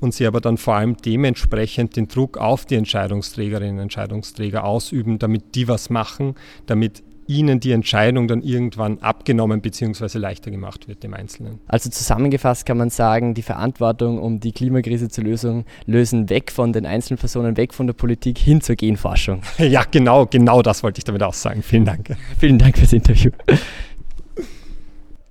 und 0.00 0.14
sie 0.14 0.26
aber 0.26 0.40
dann 0.40 0.58
vor 0.58 0.74
allem 0.74 0.96
dementsprechend 0.96 1.96
den 1.96 2.08
Druck 2.08 2.36
auf 2.38 2.66
die 2.66 2.74
Entscheidungsträgerinnen 2.74 3.76
und 3.76 3.82
Entscheidungsträger 3.82 4.64
ausüben, 4.64 5.18
damit 5.18 5.54
die 5.54 5.68
was 5.68 5.90
machen, 5.90 6.34
damit 6.66 7.02
ihnen 7.26 7.60
die 7.60 7.72
Entscheidung 7.72 8.28
dann 8.28 8.42
irgendwann 8.42 8.98
abgenommen 8.98 9.60
bzw. 9.60 10.18
leichter 10.18 10.50
gemacht 10.50 10.88
wird, 10.88 11.02
dem 11.02 11.14
Einzelnen. 11.14 11.60
Also 11.66 11.90
zusammengefasst 11.90 12.66
kann 12.66 12.76
man 12.76 12.90
sagen, 12.90 13.34
die 13.34 13.42
Verantwortung, 13.42 14.18
um 14.18 14.40
die 14.40 14.52
Klimakrise 14.52 15.08
zu 15.08 15.22
lösen, 15.22 15.64
lösen 15.86 16.28
weg 16.30 16.50
von 16.50 16.72
den 16.72 16.86
einzelnen 16.86 17.18
Personen, 17.18 17.56
weg 17.56 17.74
von 17.74 17.86
der 17.86 17.94
Politik 17.94 18.38
hin 18.38 18.60
zur 18.60 18.76
Genforschung. 18.76 19.42
Ja, 19.72 19.84
genau, 19.88 20.26
genau 20.26 20.60
das 20.60 20.82
wollte 20.82 20.98
ich 20.98 21.04
damit 21.04 21.22
auch 21.22 21.34
sagen. 21.34 21.62
Vielen 21.62 21.84
Dank. 21.84 22.16
Vielen 22.38 22.58
Dank 22.58 22.76
fürs 22.76 22.92
Interview. 22.92 23.30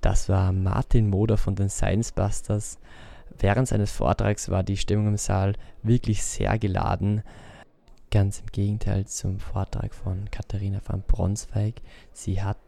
Das 0.02 0.28
war 0.28 0.52
Martin 0.52 1.08
Moder 1.08 1.38
von 1.38 1.54
den 1.54 1.70
Science 1.70 2.10
Busters. 2.10 2.78
Während 3.38 3.68
seines 3.68 3.92
Vortrags 3.92 4.50
war 4.50 4.64
die 4.64 4.76
Stimmung 4.76 5.06
im 5.06 5.16
Saal 5.16 5.54
wirklich 5.84 6.24
sehr 6.24 6.58
geladen. 6.58 7.22
Ganz 8.10 8.40
im 8.40 8.46
Gegenteil 8.46 9.06
zum 9.06 9.38
Vortrag 9.38 9.94
von 9.94 10.28
Katharina 10.32 10.80
van 10.84 11.04
Bronsweig. 11.06 11.74
Sie 12.12 12.42
hat 12.42 12.58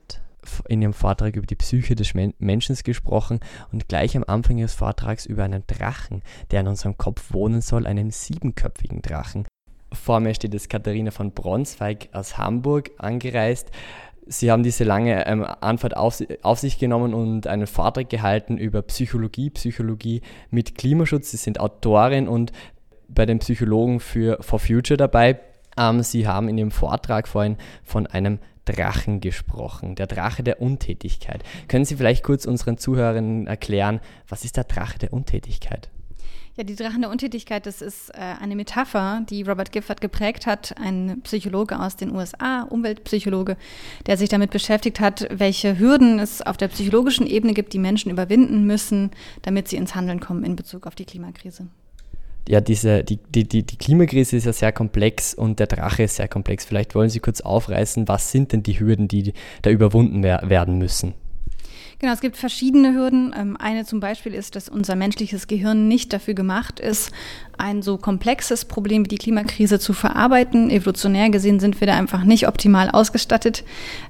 in 0.68 0.80
ihrem 0.80 0.92
Vortrag 0.92 1.34
über 1.34 1.46
die 1.46 1.56
Psyche 1.56 1.96
des 1.96 2.14
Menschen 2.14 2.76
gesprochen 2.76 3.40
und 3.72 3.88
gleich 3.88 4.16
am 4.16 4.24
Anfang 4.24 4.58
ihres 4.58 4.74
Vortrags 4.74 5.26
über 5.26 5.42
einen 5.42 5.66
Drachen, 5.66 6.22
der 6.52 6.60
in 6.60 6.68
unserem 6.68 6.96
Kopf 6.96 7.32
wohnen 7.32 7.62
soll, 7.62 7.88
einen 7.88 8.12
siebenköpfigen 8.12 9.02
Drachen. 9.02 9.44
Vor 9.92 10.20
mir 10.20 10.34
steht 10.34 10.54
jetzt 10.54 10.70
Katharina 10.70 11.10
von 11.10 11.32
Bronsweig 11.32 12.10
aus 12.12 12.38
Hamburg 12.38 12.92
angereist. 12.98 13.70
Sie 14.26 14.50
haben 14.50 14.62
diese 14.62 14.84
lange 14.84 15.26
ähm, 15.26 15.44
Anfahrt 15.44 15.96
auf, 15.96 16.22
auf, 16.42 16.58
sich 16.58 16.78
genommen 16.78 17.14
und 17.14 17.46
einen 17.46 17.66
Vortrag 17.66 18.08
gehalten 18.08 18.56
über 18.56 18.82
Psychologie, 18.82 19.50
Psychologie 19.50 20.22
mit 20.50 20.76
Klimaschutz. 20.76 21.30
Sie 21.30 21.36
sind 21.36 21.60
Autorin 21.60 22.28
und 22.28 22.52
bei 23.08 23.26
den 23.26 23.38
Psychologen 23.38 24.00
für 24.00 24.38
For 24.40 24.58
Future 24.58 24.96
dabei. 24.96 25.40
Ähm, 25.76 26.02
Sie 26.02 26.26
haben 26.26 26.48
in 26.48 26.58
Ihrem 26.58 26.70
Vortrag 26.70 27.28
vorhin 27.28 27.56
von 27.82 28.06
einem 28.06 28.38
Drachen 28.64 29.20
gesprochen, 29.20 29.94
der 29.94 30.06
Drache 30.06 30.42
der 30.42 30.62
Untätigkeit. 30.62 31.42
Können 31.68 31.84
Sie 31.84 31.96
vielleicht 31.96 32.24
kurz 32.24 32.46
unseren 32.46 32.78
Zuhörern 32.78 33.46
erklären, 33.46 34.00
was 34.28 34.44
ist 34.44 34.56
der 34.56 34.64
Drache 34.64 34.98
der 34.98 35.12
Untätigkeit? 35.12 35.90
Ja, 36.56 36.62
die 36.62 36.76
Drachen 36.76 37.00
der 37.00 37.10
Untätigkeit, 37.10 37.66
das 37.66 37.82
ist 37.82 38.10
äh, 38.10 38.20
eine 38.40 38.54
Metapher, 38.54 39.22
die 39.28 39.42
Robert 39.42 39.72
Gifford 39.72 40.00
geprägt 40.00 40.46
hat, 40.46 40.76
ein 40.80 41.20
Psychologe 41.24 41.80
aus 41.80 41.96
den 41.96 42.14
USA, 42.14 42.62
Umweltpsychologe, 42.62 43.56
der 44.06 44.16
sich 44.16 44.28
damit 44.28 44.52
beschäftigt 44.52 45.00
hat, 45.00 45.26
welche 45.32 45.80
Hürden 45.80 46.20
es 46.20 46.42
auf 46.42 46.56
der 46.56 46.68
psychologischen 46.68 47.26
Ebene 47.26 47.54
gibt, 47.54 47.72
die 47.72 47.80
Menschen 47.80 48.12
überwinden 48.12 48.66
müssen, 48.66 49.10
damit 49.42 49.66
sie 49.66 49.76
ins 49.76 49.96
Handeln 49.96 50.20
kommen 50.20 50.44
in 50.44 50.54
Bezug 50.54 50.86
auf 50.86 50.94
die 50.94 51.04
Klimakrise. 51.04 51.66
ja, 52.48 52.60
diese, 52.60 53.02
die, 53.02 53.16
die, 53.16 53.48
die, 53.48 53.64
die 53.64 53.76
Klimakrise 53.76 54.36
ist 54.36 54.44
ja 54.44 54.52
sehr 54.52 54.70
komplex 54.70 55.34
und 55.34 55.58
der 55.58 55.66
Drache 55.66 56.04
ist 56.04 56.14
sehr 56.16 56.28
komplex. 56.28 56.64
Vielleicht 56.64 56.94
wollen 56.94 57.10
Sie 57.10 57.18
kurz 57.18 57.40
aufreißen, 57.40 58.06
was 58.06 58.30
sind 58.30 58.52
denn 58.52 58.62
die 58.62 58.78
Hürden, 58.78 59.08
die 59.08 59.32
da 59.62 59.70
überwunden 59.70 60.22
werden 60.22 60.78
müssen? 60.78 61.14
Genau, 61.98 62.12
es 62.12 62.20
gibt 62.20 62.36
verschiedene 62.36 62.94
Hürden. 62.94 63.34
Ähm, 63.36 63.56
eine 63.56 63.84
zum 63.84 64.00
Beispiel 64.00 64.34
ist, 64.34 64.56
dass 64.56 64.68
unser 64.68 64.96
menschliches 64.96 65.46
Gehirn 65.46 65.88
nicht 65.88 66.12
dafür 66.12 66.34
gemacht 66.34 66.80
ist, 66.80 67.12
ein 67.58 67.82
so 67.82 67.96
komplexes 67.96 68.64
Problem 68.64 69.04
wie 69.04 69.08
die 69.08 69.18
Klimakrise 69.18 69.78
zu 69.78 69.92
verarbeiten. 69.92 70.70
Evolutionär 70.70 71.30
gesehen 71.30 71.60
sind 71.60 71.80
wir 71.80 71.86
da 71.86 71.96
einfach 71.96 72.24
nicht 72.24 72.48
optimal 72.48 72.90
ausgestattet. 72.90 73.64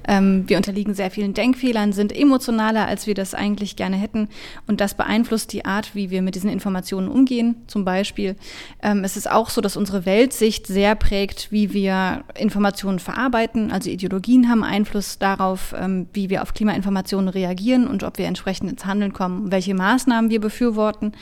Ähm, 0.07 0.43
wir 0.47 0.57
unterliegen 0.57 0.93
sehr 0.93 1.11
vielen 1.11 1.33
Denkfehlern, 1.33 1.93
sind 1.93 2.15
emotionaler, 2.15 2.87
als 2.87 3.07
wir 3.07 3.13
das 3.13 3.33
eigentlich 3.33 3.75
gerne 3.75 3.95
hätten. 3.95 4.29
Und 4.67 4.81
das 4.81 4.95
beeinflusst 4.95 5.53
die 5.53 5.65
Art, 5.65 5.95
wie 5.95 6.09
wir 6.09 6.21
mit 6.21 6.35
diesen 6.35 6.49
Informationen 6.49 7.07
umgehen. 7.07 7.55
Zum 7.67 7.85
Beispiel 7.85 8.35
ähm, 8.81 9.03
es 9.03 9.17
ist 9.17 9.29
auch 9.29 9.49
so, 9.49 9.61
dass 9.61 9.77
unsere 9.77 10.05
Weltsicht 10.05 10.67
sehr 10.67 10.95
prägt, 10.95 11.51
wie 11.51 11.73
wir 11.73 12.23
Informationen 12.37 12.99
verarbeiten. 12.99 13.71
Also 13.71 13.89
Ideologien 13.89 14.49
haben 14.49 14.63
Einfluss 14.63 15.19
darauf, 15.19 15.73
wie 16.13 16.29
wir 16.29 16.41
auf 16.41 16.53
Klimainformationen 16.53 17.29
reagieren 17.29 17.87
und 17.87 18.03
ob 18.03 18.17
wir 18.17 18.25
entsprechend 18.25 18.69
ins 18.69 18.85
Handeln 18.85 19.13
kommen, 19.13 19.51
welche 19.51 19.73
Maßnahmen 19.73 20.29
wir 20.29 20.39
befürworten. 20.39 21.13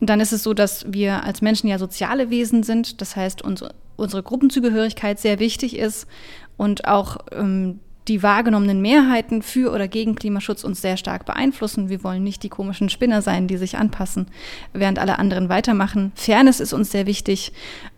Und 0.00 0.08
dann 0.08 0.20
ist 0.20 0.32
es 0.32 0.42
so, 0.42 0.54
dass 0.54 0.86
wir 0.90 1.24
als 1.24 1.42
Menschen 1.42 1.68
ja 1.68 1.78
soziale 1.78 2.30
Wesen 2.30 2.62
sind. 2.62 3.00
Das 3.00 3.16
heißt, 3.16 3.42
unsere, 3.42 3.74
unsere 3.96 4.22
Gruppenzugehörigkeit 4.22 5.20
sehr 5.20 5.38
wichtig 5.38 5.76
ist 5.76 6.06
und 6.56 6.86
auch 6.88 7.18
ähm, 7.32 7.80
die 8.08 8.22
wahrgenommenen 8.22 8.80
Mehrheiten 8.80 9.42
für 9.42 9.72
oder 9.72 9.86
gegen 9.86 10.16
Klimaschutz 10.16 10.64
uns 10.64 10.80
sehr 10.80 10.96
stark 10.96 11.26
beeinflussen. 11.26 11.90
Wir 11.90 12.02
wollen 12.02 12.24
nicht 12.24 12.42
die 12.42 12.48
komischen 12.48 12.88
Spinner 12.88 13.22
sein, 13.22 13.46
die 13.46 13.58
sich 13.58 13.76
anpassen, 13.76 14.26
während 14.72 14.98
alle 14.98 15.18
anderen 15.18 15.48
weitermachen. 15.48 16.12
Fairness 16.16 16.60
ist 16.60 16.72
uns 16.72 16.90
sehr 16.90 17.06
wichtig. 17.06 17.52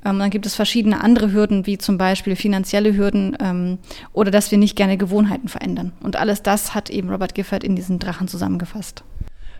Ähm, 0.04 0.18
dann 0.18 0.30
gibt 0.30 0.44
es 0.44 0.54
verschiedene 0.54 1.00
andere 1.00 1.32
Hürden, 1.32 1.66
wie 1.66 1.78
zum 1.78 1.98
Beispiel 1.98 2.36
finanzielle 2.36 2.96
Hürden 2.96 3.36
ähm, 3.40 3.78
oder 4.12 4.30
dass 4.30 4.50
wir 4.50 4.58
nicht 4.58 4.76
gerne 4.76 4.98
Gewohnheiten 4.98 5.48
verändern. 5.48 5.92
Und 6.02 6.16
alles 6.16 6.42
das 6.42 6.74
hat 6.74 6.90
eben 6.90 7.08
Robert 7.08 7.34
Gifford 7.34 7.64
in 7.64 7.76
diesen 7.76 7.98
Drachen 7.98 8.28
zusammengefasst. 8.28 9.04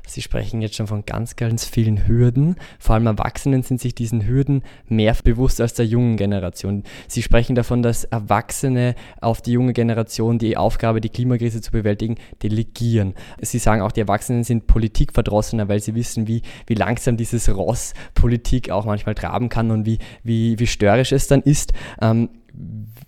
Sie 0.06 0.20
sprechen 0.20 0.60
jetzt 0.60 0.74
schon 0.76 0.86
von 0.86 1.06
ganz, 1.06 1.36
ganz 1.36 1.64
vielen 1.64 2.06
Hürden. 2.06 2.56
Vor 2.78 2.94
allem 2.94 3.06
Erwachsenen 3.06 3.62
sind 3.62 3.80
sich 3.80 3.94
diesen 3.94 4.26
Hürden 4.26 4.62
mehr 4.88 5.16
bewusst 5.22 5.60
als 5.60 5.74
der 5.74 5.86
jungen 5.86 6.16
Generation. 6.16 6.82
Sie 7.06 7.22
sprechen 7.22 7.54
davon, 7.54 7.82
dass 7.82 8.04
Erwachsene 8.04 8.94
auf 9.20 9.40
die 9.40 9.52
junge 9.52 9.72
Generation 9.72 10.38
die 10.38 10.56
Aufgabe, 10.56 11.00
die 11.00 11.08
Klimakrise 11.08 11.60
zu 11.60 11.70
bewältigen, 11.70 12.16
delegieren. 12.42 13.14
Sie 13.40 13.58
sagen 13.58 13.82
auch, 13.82 13.92
die 13.92 14.00
Erwachsenen 14.00 14.44
sind 14.44 14.66
politikverdrossener, 14.66 15.68
weil 15.68 15.80
sie 15.80 15.94
wissen, 15.94 16.26
wie, 16.26 16.42
wie 16.66 16.74
langsam 16.74 17.16
dieses 17.16 17.48
Ross 17.54 17.94
Politik 18.14 18.70
auch 18.70 18.84
manchmal 18.84 19.14
traben 19.14 19.48
kann 19.48 19.70
und 19.70 19.86
wie, 19.86 19.98
wie, 20.24 20.58
wie 20.58 20.66
störrisch 20.66 21.12
es 21.12 21.28
dann 21.28 21.42
ist. 21.42 21.72
Ähm, 22.00 22.28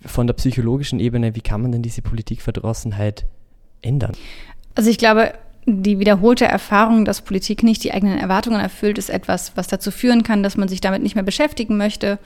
von 0.06 0.26
der 0.26 0.34
psychologischen 0.34 1.00
Ebene, 1.00 1.34
wie 1.34 1.40
kann 1.40 1.60
man 1.60 1.72
denn 1.72 1.82
diese 1.82 2.02
Politikverdrossenheit 2.02 3.26
ändern? 3.82 4.12
Also 4.74 4.90
ich 4.90 4.98
glaube, 4.98 5.34
die 5.66 5.98
wiederholte 5.98 6.44
Erfahrung, 6.44 7.04
dass 7.04 7.22
Politik 7.22 7.62
nicht 7.62 7.84
die 7.84 7.92
eigenen 7.92 8.18
Erwartungen 8.18 8.60
erfüllt, 8.60 8.98
ist 8.98 9.10
etwas, 9.10 9.52
was 9.56 9.66
dazu 9.66 9.90
führen 9.90 10.22
kann, 10.22 10.42
dass 10.42 10.56
man 10.56 10.68
sich 10.68 10.80
damit 10.80 11.02
nicht 11.02 11.14
mehr 11.14 11.24
beschäftigen 11.24 11.76
möchte. 11.76 12.18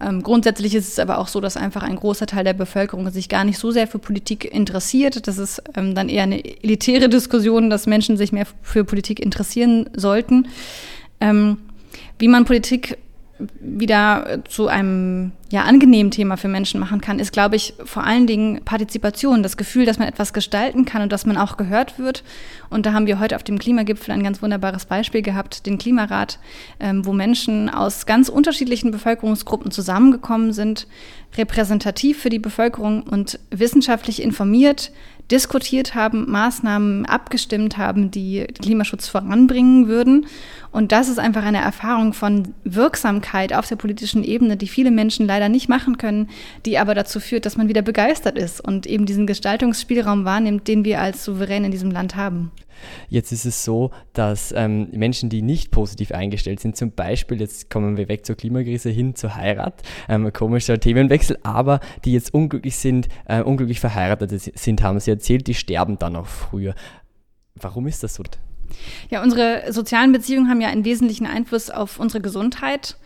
Ähm, 0.00 0.22
grundsätzlich 0.22 0.74
ist 0.74 0.88
es 0.88 0.98
aber 0.98 1.18
auch 1.18 1.28
so, 1.28 1.40
dass 1.40 1.56
einfach 1.56 1.82
ein 1.82 1.96
großer 1.96 2.26
Teil 2.26 2.44
der 2.44 2.52
Bevölkerung 2.52 3.10
sich 3.10 3.28
gar 3.28 3.44
nicht 3.44 3.58
so 3.58 3.70
sehr 3.70 3.86
für 3.86 3.98
Politik 3.98 4.44
interessiert. 4.44 5.26
Das 5.26 5.38
ist 5.38 5.62
ähm, 5.74 5.94
dann 5.94 6.08
eher 6.08 6.24
eine 6.24 6.44
elitäre 6.62 7.08
Diskussion, 7.08 7.70
dass 7.70 7.86
Menschen 7.86 8.16
sich 8.16 8.30
mehr 8.30 8.46
für 8.62 8.84
Politik 8.84 9.20
interessieren 9.20 9.88
sollten. 9.94 10.48
Ähm, 11.20 11.58
wie 12.18 12.28
man 12.28 12.44
Politik 12.44 12.98
wieder 13.60 14.40
zu 14.48 14.68
einem 14.68 15.32
ja, 15.50 15.62
angenehmen 15.62 16.10
Thema 16.10 16.36
für 16.36 16.48
Menschen 16.48 16.80
machen 16.80 17.00
kann, 17.00 17.20
ist, 17.20 17.32
glaube 17.32 17.54
ich, 17.54 17.74
vor 17.84 18.02
allen 18.02 18.26
Dingen 18.26 18.64
Partizipation, 18.64 19.44
das 19.44 19.56
Gefühl, 19.56 19.86
dass 19.86 19.98
man 19.98 20.08
etwas 20.08 20.32
gestalten 20.32 20.84
kann 20.84 21.02
und 21.02 21.12
dass 21.12 21.24
man 21.24 21.36
auch 21.36 21.56
gehört 21.56 22.00
wird. 22.00 22.24
Und 22.68 22.84
da 22.84 22.92
haben 22.92 23.06
wir 23.06 23.20
heute 23.20 23.36
auf 23.36 23.44
dem 23.44 23.58
Klimagipfel 23.58 24.12
ein 24.12 24.24
ganz 24.24 24.42
wunderbares 24.42 24.86
Beispiel 24.86 25.22
gehabt, 25.22 25.66
den 25.66 25.78
Klimarat, 25.78 26.40
ähm, 26.80 27.06
wo 27.06 27.12
Menschen 27.12 27.70
aus 27.70 28.06
ganz 28.06 28.28
unterschiedlichen 28.28 28.90
Bevölkerungsgruppen 28.90 29.70
zusammengekommen 29.70 30.52
sind, 30.52 30.88
repräsentativ 31.36 32.18
für 32.18 32.30
die 32.30 32.38
Bevölkerung 32.40 33.02
und 33.04 33.38
wissenschaftlich 33.50 34.22
informiert, 34.22 34.90
diskutiert 35.30 35.94
haben, 35.94 36.30
Maßnahmen 36.30 37.04
abgestimmt 37.06 37.76
haben, 37.76 38.10
die 38.10 38.46
Klimaschutz 38.60 39.08
voranbringen 39.08 39.88
würden. 39.88 40.26
Und 40.70 40.92
das 40.92 41.08
ist 41.08 41.18
einfach 41.18 41.44
eine 41.44 41.60
Erfahrung 41.60 42.12
von 42.12 42.54
Wirksamkeit 42.64 43.52
auf 43.52 43.66
der 43.66 43.76
politischen 43.76 44.22
Ebene, 44.22 44.56
die 44.56 44.68
viele 44.68 44.90
Menschen 44.90 45.26
leider 45.26 45.35
nicht 45.48 45.68
machen 45.68 45.98
können, 45.98 46.28
die 46.64 46.78
aber 46.78 46.94
dazu 46.94 47.20
führt, 47.20 47.46
dass 47.46 47.56
man 47.56 47.68
wieder 47.68 47.82
begeistert 47.82 48.38
ist 48.38 48.60
und 48.60 48.86
eben 48.86 49.06
diesen 49.06 49.26
Gestaltungsspielraum 49.26 50.24
wahrnimmt, 50.24 50.68
den 50.68 50.84
wir 50.84 51.00
als 51.00 51.24
Souverän 51.24 51.64
in 51.64 51.70
diesem 51.70 51.90
Land 51.90 52.16
haben. 52.16 52.50
Jetzt 53.08 53.32
ist 53.32 53.44
es 53.44 53.64
so, 53.64 53.90
dass 54.12 54.52
ähm, 54.52 54.88
Menschen, 54.92 55.30
die 55.30 55.42
nicht 55.42 55.70
positiv 55.70 56.12
eingestellt 56.12 56.60
sind, 56.60 56.76
zum 56.76 56.92
Beispiel, 56.92 57.40
jetzt 57.40 57.70
kommen 57.70 57.96
wir 57.96 58.08
weg 58.08 58.26
zur 58.26 58.36
Klimakrise 58.36 58.90
hin 58.90 59.14
zur 59.14 59.34
Heirat, 59.34 59.82
ähm, 60.08 60.32
komischer 60.32 60.78
Themenwechsel, 60.78 61.38
aber 61.42 61.80
die 62.04 62.12
jetzt 62.12 62.34
unglücklich 62.34 62.76
sind, 62.76 63.08
äh, 63.26 63.42
unglücklich 63.42 63.80
verheiratet 63.80 64.30
sind, 64.58 64.82
haben 64.82 65.00
sie 65.00 65.10
erzählt, 65.10 65.46
die 65.46 65.54
sterben 65.54 65.98
dann 65.98 66.16
auch 66.16 66.26
früher. 66.26 66.74
Warum 67.54 67.86
ist 67.86 68.02
das 68.02 68.14
so? 68.14 68.24
Ja, 69.10 69.22
unsere 69.22 69.72
sozialen 69.72 70.12
Beziehungen 70.12 70.50
haben 70.50 70.60
ja 70.60 70.68
einen 70.68 70.84
wesentlichen 70.84 71.26
Einfluss 71.26 71.70
auf 71.70 71.98
unsere 71.98 72.20
Gesundheit. 72.20 72.96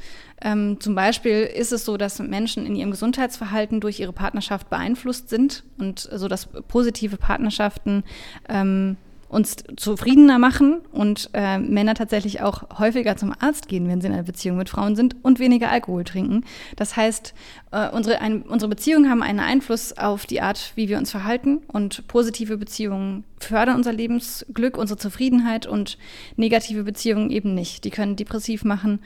Ähm, 0.43 0.81
zum 0.81 0.95
Beispiel 0.95 1.43
ist 1.43 1.73
es 1.73 1.85
so, 1.85 1.97
dass 1.97 2.19
Menschen 2.19 2.67
in 2.67 2.75
ihrem 2.75 2.91
Gesundheitsverhalten 2.91 3.81
durch 3.81 4.01
ihre 4.01 4.13
Partnerschaft 4.13 4.71
beeinflusst 4.71 5.29
sind 5.29 5.65
und 5.79 6.01
so 6.01 6.29
dass 6.29 6.47
positive 6.47 7.17
Partnerschaften 7.17 8.05
ähm, 8.49 8.97
uns 9.31 9.59
zufriedener 9.77 10.41
machen 10.41 10.81
und 10.91 11.31
äh, 11.35 11.57
Männer 11.59 11.95
tatsächlich 11.95 12.43
auch 12.43 12.81
häufiger 12.81 13.17
zum 13.17 13.33
Arzt 13.39 13.69
gehen, 13.69 13.87
wenn 13.87 14.01
sie 14.01 14.09
in 14.09 14.13
einer 14.13 14.25
Beziehung 14.25 14.57
mit 14.57 14.69
Frauen 14.69 14.97
sind 14.97 15.15
und 15.23 15.39
weniger 15.39 15.71
Alkohol 15.71 16.03
trinken. 16.03 16.45
Das 16.75 16.97
heißt, 16.97 17.33
äh, 17.71 17.89
unsere, 17.91 18.21
ein, 18.21 18.43
unsere 18.43 18.69
Beziehungen 18.69 19.09
haben 19.09 19.23
einen 19.23 19.39
Einfluss 19.39 19.97
auf 19.97 20.27
die 20.27 20.41
Art, 20.41 20.73
wie 20.75 20.89
wir 20.89 20.99
uns 20.99 21.13
verhalten 21.13 21.59
und 21.69 22.09
positive 22.09 22.57
Beziehungen 22.57 23.23
fördern 23.39 23.77
unser 23.77 23.93
Lebensglück, 23.93 24.77
unsere 24.77 24.99
Zufriedenheit 24.99 25.65
und 25.65 25.97
negative 26.35 26.83
Beziehungen 26.83 27.31
eben 27.31 27.55
nicht. 27.55 27.85
Die 27.85 27.91
können 27.91 28.17
depressiv 28.17 28.65
machen 28.65 28.99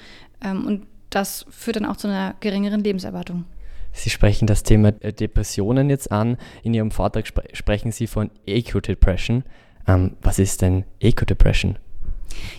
ähm, 0.42 0.66
und 0.66 0.86
das 1.14 1.46
führt 1.50 1.76
dann 1.76 1.86
auch 1.86 1.96
zu 1.96 2.08
einer 2.08 2.34
geringeren 2.40 2.82
Lebenserwartung. 2.82 3.44
Sie 3.92 4.10
sprechen 4.10 4.46
das 4.46 4.64
Thema 4.64 4.92
äh, 5.00 5.12
Depressionen 5.12 5.88
jetzt 5.88 6.10
an. 6.10 6.36
In 6.62 6.74
Ihrem 6.74 6.90
Vortrag 6.90 7.26
spre 7.26 7.44
sprechen 7.52 7.92
Sie 7.92 8.06
von 8.06 8.30
Eco-Depression. 8.44 9.44
Ähm, 9.86 10.16
was 10.20 10.38
ist 10.38 10.62
denn 10.62 10.84
Eco-Depression? 11.00 11.78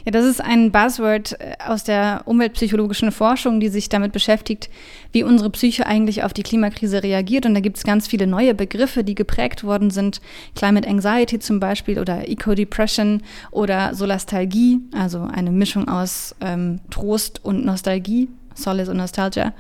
Ja, 0.06 0.12
das 0.12 0.26
ist 0.26 0.42
ein 0.42 0.72
Buzzword 0.72 1.40
äh, 1.40 1.56
aus 1.66 1.84
der 1.84 2.22
umweltpsychologischen 2.26 3.12
Forschung, 3.12 3.60
die 3.60 3.68
sich 3.68 3.90
damit 3.90 4.14
beschäftigt, 4.14 4.70
wie 5.12 5.24
unsere 5.24 5.50
Psyche 5.50 5.86
eigentlich 5.86 6.24
auf 6.24 6.32
die 6.32 6.44
Klimakrise 6.44 7.04
reagiert. 7.04 7.46
Und 7.46 7.54
da 7.54 7.60
gibt 7.60 7.78
es 7.78 7.84
ganz 7.84 8.08
viele 8.08 8.28
neue 8.28 8.54
Begriffe, 8.54 9.04
die 9.04 9.16
geprägt 9.16 9.64
worden 9.64 9.90
sind. 9.90 10.22
Climate 10.56 10.88
Anxiety 10.88 11.40
zum 11.40 11.60
Beispiel 11.60 12.00
oder 12.00 12.30
Eco-Depression 12.30 13.22
oder 13.52 13.94
Solastalgie, 13.94 14.80
also 14.94 15.22
eine 15.24 15.52
Mischung 15.52 15.88
aus 15.88 16.36
ähm, 16.40 16.80
Trost 16.90 17.44
und 17.44 17.66
Nostalgie, 17.66 18.30
Solace 18.56 18.90
und 18.90 18.98
Nostalgia. 18.98 19.54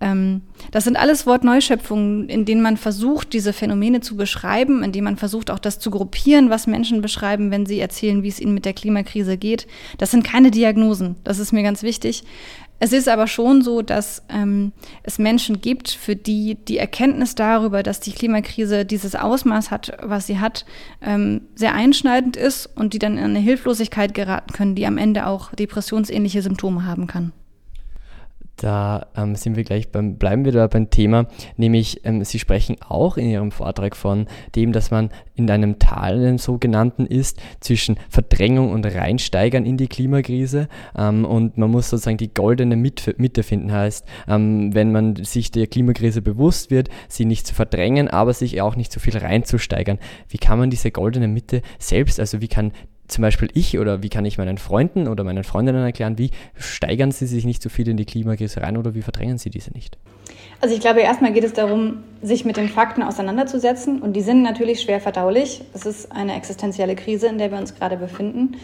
Ähm, 0.00 0.42
das 0.70 0.84
sind 0.84 0.96
alles 0.96 1.26
Wortneuschöpfungen, 1.26 2.28
in 2.28 2.44
denen 2.44 2.62
man 2.62 2.76
versucht, 2.76 3.32
diese 3.32 3.52
Phänomene 3.52 4.00
zu 4.00 4.16
beschreiben, 4.16 4.82
in 4.82 4.92
denen 4.92 5.04
man 5.04 5.16
versucht, 5.16 5.50
auch 5.50 5.58
das 5.58 5.78
zu 5.80 5.90
gruppieren, 5.90 6.50
was 6.50 6.66
Menschen 6.66 7.02
beschreiben, 7.02 7.50
wenn 7.50 7.66
sie 7.66 7.80
erzählen, 7.80 8.22
wie 8.22 8.28
es 8.28 8.40
ihnen 8.40 8.54
mit 8.54 8.64
der 8.64 8.74
Klimakrise 8.74 9.36
geht. 9.36 9.66
Das 9.98 10.10
sind 10.10 10.22
keine 10.22 10.50
Diagnosen, 10.50 11.16
das 11.24 11.38
ist 11.38 11.52
mir 11.52 11.62
ganz 11.62 11.82
wichtig. 11.82 12.24
Es 12.80 12.92
ist 12.92 13.08
aber 13.08 13.26
schon 13.26 13.62
so, 13.62 13.82
dass 13.82 14.22
ähm, 14.28 14.70
es 15.02 15.18
Menschen 15.18 15.60
gibt, 15.60 15.90
für 15.90 16.14
die 16.14 16.54
die 16.54 16.78
Erkenntnis 16.78 17.34
darüber, 17.34 17.82
dass 17.82 17.98
die 17.98 18.12
Klimakrise 18.12 18.84
dieses 18.84 19.16
Ausmaß 19.16 19.72
hat, 19.72 19.96
was 20.00 20.28
sie 20.28 20.38
hat, 20.38 20.64
ähm, 21.02 21.40
sehr 21.56 21.74
einschneidend 21.74 22.36
ist 22.36 22.66
und 22.66 22.92
die 22.92 23.00
dann 23.00 23.18
in 23.18 23.24
eine 23.24 23.40
Hilflosigkeit 23.40 24.14
geraten 24.14 24.52
können, 24.52 24.76
die 24.76 24.86
am 24.86 24.96
Ende 24.96 25.26
auch 25.26 25.52
depressionsähnliche 25.56 26.40
Symptome 26.40 26.84
haben 26.84 27.08
kann. 27.08 27.32
Da 28.58 29.06
ähm, 29.16 29.36
sind 29.36 29.56
wir 29.56 29.62
gleich 29.64 29.90
beim, 29.90 30.16
bleiben 30.16 30.44
wir 30.44 30.52
da 30.52 30.66
beim 30.66 30.90
Thema, 30.90 31.26
nämlich 31.56 32.04
ähm, 32.04 32.24
Sie 32.24 32.40
sprechen 32.40 32.76
auch 32.86 33.16
in 33.16 33.30
Ihrem 33.30 33.52
Vortrag 33.52 33.96
von 33.96 34.26
dem, 34.56 34.72
dass 34.72 34.90
man 34.90 35.10
in 35.36 35.48
einem 35.48 35.78
Tal, 35.78 36.18
einem 36.18 36.38
sogenannten 36.38 37.06
ist, 37.06 37.40
zwischen 37.60 37.96
Verdrängung 38.08 38.72
und 38.72 38.84
Reinsteigern 38.84 39.64
in 39.64 39.76
die 39.76 39.86
Klimakrise 39.86 40.68
ähm, 40.96 41.24
und 41.24 41.56
man 41.56 41.70
muss 41.70 41.88
sozusagen 41.88 42.16
die 42.16 42.34
goldene 42.34 42.74
Mitte 42.76 43.42
finden, 43.44 43.72
heißt, 43.72 44.04
ähm, 44.26 44.74
wenn 44.74 44.90
man 44.90 45.14
sich 45.24 45.52
der 45.52 45.68
Klimakrise 45.68 46.20
bewusst 46.20 46.72
wird, 46.72 46.88
sie 47.08 47.24
nicht 47.24 47.46
zu 47.46 47.54
verdrängen, 47.54 48.08
aber 48.08 48.34
sich 48.34 48.60
auch 48.60 48.74
nicht 48.74 48.90
zu 48.90 48.98
viel 48.98 49.16
reinzusteigern. 49.16 49.98
Wie 50.28 50.38
kann 50.38 50.58
man 50.58 50.70
diese 50.70 50.90
goldene 50.90 51.28
Mitte 51.28 51.62
selbst, 51.78 52.18
also 52.18 52.40
wie 52.40 52.48
kann 52.48 52.72
zum 53.08 53.22
Beispiel 53.22 53.48
ich 53.54 53.78
oder 53.78 54.02
wie 54.02 54.08
kann 54.08 54.24
ich 54.24 54.38
meinen 54.38 54.58
Freunden 54.58 55.08
oder 55.08 55.24
meinen 55.24 55.44
Freundinnen 55.44 55.82
erklären, 55.82 56.18
wie 56.18 56.30
steigern 56.56 57.10
sie 57.10 57.26
sich 57.26 57.44
nicht 57.44 57.62
so 57.62 57.68
viel 57.68 57.88
in 57.88 57.96
die 57.96 58.04
Klimakrise 58.04 58.62
rein 58.62 58.76
oder 58.76 58.94
wie 58.94 59.02
verdrängen 59.02 59.38
sie 59.38 59.50
diese 59.50 59.72
nicht? 59.72 59.98
Also 60.60 60.74
ich 60.74 60.80
glaube, 60.80 61.00
erstmal 61.00 61.32
geht 61.32 61.44
es 61.44 61.52
darum, 61.52 62.02
sich 62.20 62.44
mit 62.44 62.56
den 62.56 62.68
Fakten 62.68 63.02
auseinanderzusetzen 63.02 64.02
und 64.02 64.14
die 64.14 64.22
sind 64.22 64.42
natürlich 64.42 64.82
schwer 64.82 65.00
verdaulich. 65.00 65.62
Es 65.72 65.86
ist 65.86 66.12
eine 66.12 66.36
existenzielle 66.36 66.96
Krise, 66.96 67.28
in 67.28 67.38
der 67.38 67.50
wir 67.50 67.58
uns 67.58 67.74
gerade 67.74 67.96
befinden 67.96 68.56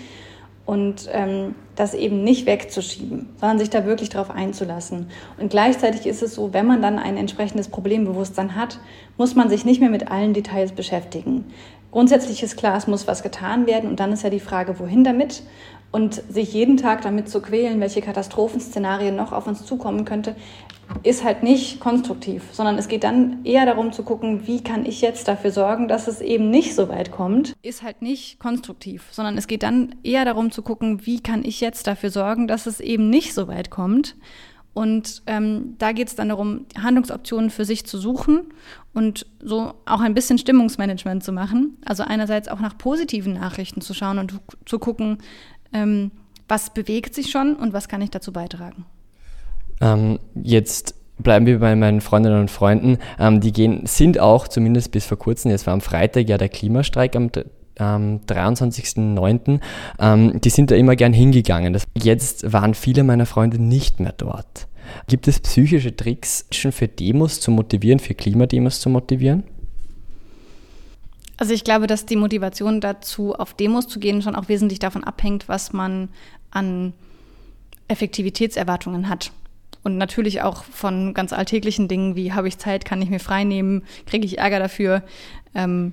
und 0.66 1.08
ähm, 1.12 1.54
das 1.76 1.94
eben 1.94 2.24
nicht 2.24 2.46
wegzuschieben, 2.46 3.28
sondern 3.38 3.58
sich 3.58 3.70
da 3.70 3.84
wirklich 3.84 4.08
darauf 4.08 4.30
einzulassen. 4.30 5.08
Und 5.38 5.50
gleichzeitig 5.50 6.06
ist 6.06 6.22
es 6.22 6.34
so, 6.34 6.52
wenn 6.52 6.66
man 6.66 6.80
dann 6.80 6.98
ein 6.98 7.16
entsprechendes 7.16 7.68
Problembewusstsein 7.68 8.56
hat, 8.56 8.78
muss 9.18 9.34
man 9.34 9.48
sich 9.48 9.64
nicht 9.64 9.80
mehr 9.80 9.90
mit 9.90 10.10
allen 10.10 10.32
Details 10.32 10.72
beschäftigen. 10.72 11.44
Grundsätzlich 11.94 12.42
ist 12.42 12.56
klar, 12.56 12.76
es 12.76 12.88
muss 12.88 13.06
was 13.06 13.22
getan 13.22 13.68
werden 13.68 13.88
und 13.88 14.00
dann 14.00 14.10
ist 14.10 14.24
ja 14.24 14.30
die 14.30 14.40
Frage, 14.40 14.80
wohin 14.80 15.04
damit? 15.04 15.44
Und 15.92 16.14
sich 16.28 16.52
jeden 16.52 16.76
Tag 16.76 17.02
damit 17.02 17.28
zu 17.28 17.40
quälen, 17.40 17.78
welche 17.78 18.00
Katastrophenszenarien 18.00 19.14
noch 19.14 19.30
auf 19.30 19.46
uns 19.46 19.64
zukommen 19.64 20.04
könnte, 20.04 20.34
ist 21.04 21.22
halt 21.22 21.44
nicht 21.44 21.78
konstruktiv, 21.78 22.42
sondern 22.50 22.78
es 22.78 22.88
geht 22.88 23.04
dann 23.04 23.44
eher 23.44 23.64
darum 23.64 23.92
zu 23.92 24.02
gucken, 24.02 24.44
wie 24.48 24.60
kann 24.60 24.86
ich 24.86 25.02
jetzt 25.02 25.28
dafür 25.28 25.52
sorgen, 25.52 25.86
dass 25.86 26.08
es 26.08 26.20
eben 26.20 26.50
nicht 26.50 26.74
so 26.74 26.88
weit 26.88 27.12
kommt. 27.12 27.54
Ist 27.62 27.84
halt 27.84 28.02
nicht 28.02 28.40
konstruktiv, 28.40 29.04
sondern 29.12 29.38
es 29.38 29.46
geht 29.46 29.62
dann 29.62 29.94
eher 30.02 30.24
darum 30.24 30.50
zu 30.50 30.62
gucken, 30.62 31.06
wie 31.06 31.20
kann 31.20 31.44
ich 31.44 31.60
jetzt 31.60 31.86
dafür 31.86 32.10
sorgen, 32.10 32.48
dass 32.48 32.66
es 32.66 32.80
eben 32.80 33.08
nicht 33.08 33.34
so 33.34 33.46
weit 33.46 33.70
kommt. 33.70 34.16
Und 34.74 35.22
ähm, 35.26 35.76
da 35.78 35.92
geht 35.92 36.08
es 36.08 36.16
dann 36.16 36.28
darum, 36.28 36.66
Handlungsoptionen 36.76 37.50
für 37.50 37.64
sich 37.64 37.86
zu 37.86 37.96
suchen 37.96 38.42
und 38.92 39.26
so 39.40 39.74
auch 39.86 40.00
ein 40.00 40.14
bisschen 40.14 40.36
Stimmungsmanagement 40.36 41.22
zu 41.22 41.32
machen. 41.32 41.76
Also 41.84 42.02
einerseits 42.02 42.48
auch 42.48 42.60
nach 42.60 42.76
positiven 42.76 43.34
Nachrichten 43.34 43.80
zu 43.80 43.94
schauen 43.94 44.18
und 44.18 44.40
zu 44.66 44.78
gucken, 44.80 45.18
ähm, 45.72 46.10
was 46.48 46.74
bewegt 46.74 47.14
sich 47.14 47.30
schon 47.30 47.54
und 47.54 47.72
was 47.72 47.88
kann 47.88 48.02
ich 48.02 48.10
dazu 48.10 48.32
beitragen. 48.32 48.84
Ähm, 49.80 50.18
jetzt 50.34 50.96
bleiben 51.18 51.46
wir 51.46 51.60
bei 51.60 51.76
meinen 51.76 52.00
Freundinnen 52.00 52.40
und 52.40 52.50
Freunden. 52.50 52.98
Ähm, 53.18 53.40
die 53.40 53.52
gehen, 53.52 53.86
sind 53.86 54.18
auch 54.18 54.48
zumindest 54.48 54.90
bis 54.90 55.06
vor 55.06 55.18
kurzem, 55.18 55.52
jetzt 55.52 55.66
war 55.66 55.74
am 55.74 55.80
Freitag 55.80 56.28
ja 56.28 56.36
der 56.36 56.48
Klimastreik 56.48 57.14
am 57.16 57.30
am 57.78 58.20
23.09. 58.26 59.60
Ähm, 59.98 60.40
die 60.40 60.50
sind 60.50 60.70
da 60.70 60.76
immer 60.76 60.96
gern 60.96 61.12
hingegangen. 61.12 61.72
Das, 61.72 61.84
jetzt 61.94 62.52
waren 62.52 62.74
viele 62.74 63.04
meiner 63.04 63.26
Freunde 63.26 63.62
nicht 63.62 64.00
mehr 64.00 64.14
dort. 64.16 64.68
Gibt 65.08 65.28
es 65.28 65.40
psychische 65.40 65.96
Tricks, 65.96 66.46
schon 66.50 66.72
für 66.72 66.88
Demos 66.88 67.40
zu 67.40 67.50
motivieren, 67.50 67.98
für 67.98 68.14
Klimademos 68.14 68.80
zu 68.80 68.90
motivieren? 68.90 69.44
Also 71.36 71.52
ich 71.52 71.64
glaube, 71.64 71.86
dass 71.86 72.06
die 72.06 72.16
Motivation 72.16 72.80
dazu, 72.80 73.34
auf 73.34 73.54
Demos 73.54 73.88
zu 73.88 73.98
gehen, 73.98 74.22
schon 74.22 74.36
auch 74.36 74.48
wesentlich 74.48 74.78
davon 74.78 75.02
abhängt, 75.02 75.48
was 75.48 75.72
man 75.72 76.08
an 76.50 76.92
Effektivitätserwartungen 77.88 79.08
hat. 79.08 79.32
Und 79.82 79.98
natürlich 79.98 80.42
auch 80.42 80.64
von 80.64 81.12
ganz 81.12 81.32
alltäglichen 81.32 81.88
Dingen 81.88 82.16
wie, 82.16 82.32
habe 82.32 82.48
ich 82.48 82.58
Zeit, 82.58 82.84
kann 82.84 83.02
ich 83.02 83.10
mir 83.10 83.20
frei 83.20 83.44
nehmen, 83.44 83.82
kriege 84.06 84.24
ich 84.24 84.38
Ärger 84.38 84.58
dafür. 84.58 85.02
Ähm, 85.54 85.92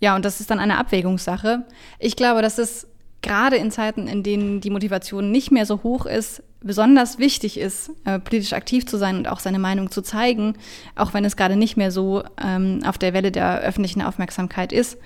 ja, 0.00 0.14
und 0.14 0.24
das 0.24 0.40
ist 0.40 0.50
dann 0.50 0.58
eine 0.58 0.78
Abwägungssache. 0.78 1.64
Ich 1.98 2.16
glaube, 2.16 2.42
dass 2.42 2.58
es 2.58 2.86
gerade 3.22 3.56
in 3.56 3.70
Zeiten, 3.70 4.06
in 4.08 4.22
denen 4.22 4.60
die 4.60 4.70
Motivation 4.70 5.30
nicht 5.30 5.50
mehr 5.50 5.66
so 5.66 5.82
hoch 5.82 6.06
ist, 6.06 6.42
besonders 6.60 7.18
wichtig 7.18 7.58
ist, 7.58 7.90
äh, 8.04 8.18
politisch 8.18 8.52
aktiv 8.52 8.86
zu 8.86 8.98
sein 8.98 9.16
und 9.16 9.28
auch 9.28 9.40
seine 9.40 9.58
Meinung 9.58 9.90
zu 9.90 10.02
zeigen, 10.02 10.54
auch 10.94 11.14
wenn 11.14 11.24
es 11.24 11.36
gerade 11.36 11.56
nicht 11.56 11.76
mehr 11.76 11.90
so 11.90 12.24
ähm, 12.42 12.80
auf 12.84 12.98
der 12.98 13.14
Welle 13.14 13.32
der 13.32 13.60
öffentlichen 13.60 14.02
Aufmerksamkeit 14.02 14.72
ist. 14.72 14.98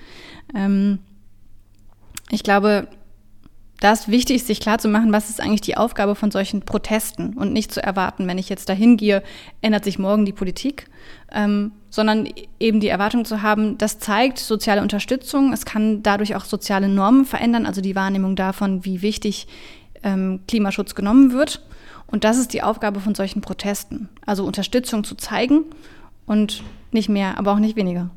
Ähm, 0.55 0.99
ich 2.29 2.43
glaube, 2.43 2.87
da 3.79 3.93
ist 3.93 4.09
wichtig, 4.09 4.43
sich 4.43 4.59
klarzumachen, 4.59 5.11
was 5.11 5.29
ist 5.29 5.41
eigentlich 5.41 5.61
die 5.61 5.75
Aufgabe 5.75 6.13
von 6.13 6.29
solchen 6.29 6.61
Protesten 6.61 7.33
und 7.33 7.51
nicht 7.51 7.71
zu 7.71 7.83
erwarten, 7.83 8.27
wenn 8.27 8.37
ich 8.37 8.47
jetzt 8.47 8.69
dahin 8.69 8.95
gehe, 8.95 9.23
ändert 9.61 9.83
sich 9.83 9.97
morgen 9.97 10.25
die 10.25 10.33
Politik, 10.33 10.87
ähm, 11.33 11.71
sondern 11.89 12.29
eben 12.59 12.79
die 12.79 12.87
Erwartung 12.87 13.25
zu 13.25 13.41
haben, 13.41 13.77
das 13.77 13.99
zeigt 13.99 14.39
soziale 14.39 14.81
Unterstützung, 14.81 15.53
es 15.53 15.65
kann 15.65 16.03
dadurch 16.03 16.35
auch 16.35 16.45
soziale 16.45 16.87
Normen 16.87 17.25
verändern, 17.25 17.65
also 17.65 17.81
die 17.81 17.95
Wahrnehmung 17.95 18.35
davon, 18.35 18.85
wie 18.85 19.01
wichtig 19.01 19.47
ähm, 20.03 20.41
Klimaschutz 20.47 20.95
genommen 20.95 21.31
wird. 21.31 21.61
Und 22.07 22.23
das 22.23 22.37
ist 22.37 22.53
die 22.53 22.63
Aufgabe 22.63 22.99
von 22.99 23.15
solchen 23.15 23.41
Protesten, 23.41 24.09
also 24.25 24.45
Unterstützung 24.45 25.03
zu 25.03 25.15
zeigen 25.15 25.65
und 26.25 26.63
nicht 26.91 27.09
mehr, 27.09 27.37
aber 27.37 27.53
auch 27.53 27.59
nicht 27.59 27.77
weniger. 27.77 28.09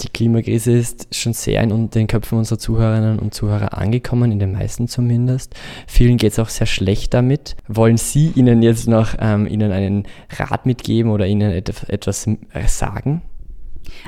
Die 0.00 0.08
Klimakrise 0.08 0.72
ist 0.72 1.14
schon 1.14 1.32
sehr 1.32 1.62
in 1.62 1.90
den 1.90 2.06
Köpfen 2.06 2.38
unserer 2.38 2.58
Zuhörerinnen 2.58 3.18
und 3.18 3.34
Zuhörer 3.34 3.76
angekommen, 3.76 4.32
in 4.32 4.38
den 4.38 4.52
meisten 4.52 4.88
zumindest. 4.88 5.54
Vielen 5.86 6.16
geht 6.16 6.32
es 6.32 6.38
auch 6.38 6.48
sehr 6.48 6.66
schlecht 6.66 7.12
damit. 7.14 7.56
Wollen 7.68 7.96
Sie 7.98 8.32
Ihnen 8.34 8.62
jetzt 8.62 8.88
noch 8.88 9.14
ähm, 9.18 9.46
Ihnen 9.46 9.72
einen 9.72 10.06
Rat 10.30 10.66
mitgeben 10.66 11.10
oder 11.10 11.26
Ihnen 11.26 11.52
etwas 11.52 12.28
sagen? 12.68 13.22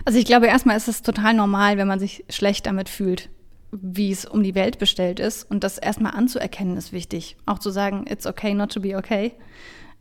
Also 0.05 0.19
ich 0.19 0.25
glaube, 0.25 0.47
erstmal 0.47 0.77
ist 0.77 0.89
es 0.89 1.03
total 1.03 1.35
normal, 1.35 1.77
wenn 1.77 1.89
man 1.89 1.99
sich 1.99 2.25
schlecht 2.31 2.67
damit 2.67 2.89
fühlt, 2.89 3.29
wie 3.73 4.11
es 4.11 4.25
um 4.25 4.43
die 4.43 4.55
Welt 4.55 4.79
bestellt 4.79 5.21
ist. 5.21 5.43
Und 5.51 5.65
das 5.65 5.79
erstmal 5.79 6.13
anzuerkennen 6.13 6.77
ist 6.77 6.93
wichtig. 6.93 7.37
Auch 7.47 7.59
zu 7.59 7.71
sagen, 7.71 8.05
it's 8.09 8.27
okay 8.27 8.55
not 8.55 8.73
to 8.73 8.81
be 8.81 8.97
okay. 8.97 9.33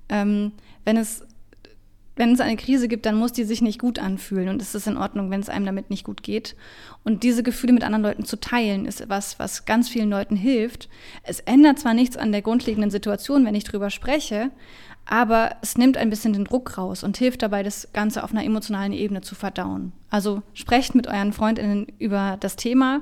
Ähm, 0.10 0.54
wenn 0.86 0.98
es 0.98 1.26
wenn 2.15 2.34
es 2.34 2.39
eine 2.39 2.58
Krise 2.58 2.88
gibt, 2.88 3.06
dann 3.06 3.15
muss 3.15 3.34
die 3.34 3.43
sich 3.43 3.62
nicht 3.62 3.80
gut 3.80 3.97
anfühlen 3.97 4.49
und 4.49 4.62
es 4.62 4.76
ist 4.76 4.88
in 4.88 4.97
Ordnung, 4.97 5.32
wenn 5.32 5.39
es 5.39 5.49
einem 5.49 5.65
damit 5.65 5.89
nicht 5.89 6.04
gut 6.04 6.21
geht. 6.21 6.56
Und 7.04 7.23
diese 7.23 7.41
Gefühle 7.41 7.73
mit 7.73 7.84
anderen 7.84 8.04
Leuten 8.04 8.26
zu 8.26 8.39
teilen, 8.39 8.86
ist 8.86 9.10
was, 9.10 9.39
was 9.39 9.65
ganz 9.65 9.89
vielen 9.89 10.10
Leuten 10.10 10.36
hilft. 10.36 10.89
Es 11.23 11.39
ändert 11.39 11.80
zwar 11.80 11.93
nichts 11.93 12.15
an 12.15 12.32
der 12.32 12.43
grundlegenden 12.43 12.91
Situation, 12.91 13.45
wenn 13.45 13.56
ich 13.56 13.63
drüber 13.63 13.89
spreche, 13.89 14.52
aber 15.06 15.58
es 15.62 15.78
nimmt 15.78 15.97
ein 15.97 16.10
bisschen 16.10 16.34
den 16.34 16.45
Druck 16.45 16.78
raus 16.78 17.04
und 17.04 17.17
hilft 17.17 17.41
dabei, 17.41 17.63
das 17.63 17.89
Ganze 17.93 18.23
auf 18.23 18.32
einer 18.32 18.45
emotionalen 18.45 18.93
Ebene 18.93 19.21
zu 19.21 19.36
verdauen. 19.36 19.91
Also 20.10 20.43
sprecht 20.54 20.95
mit 20.95 21.08
euren 21.08 21.34
Freundinnen 21.34 21.88
über 21.99 22.38
das 22.39 22.56
Thema, 22.56 23.02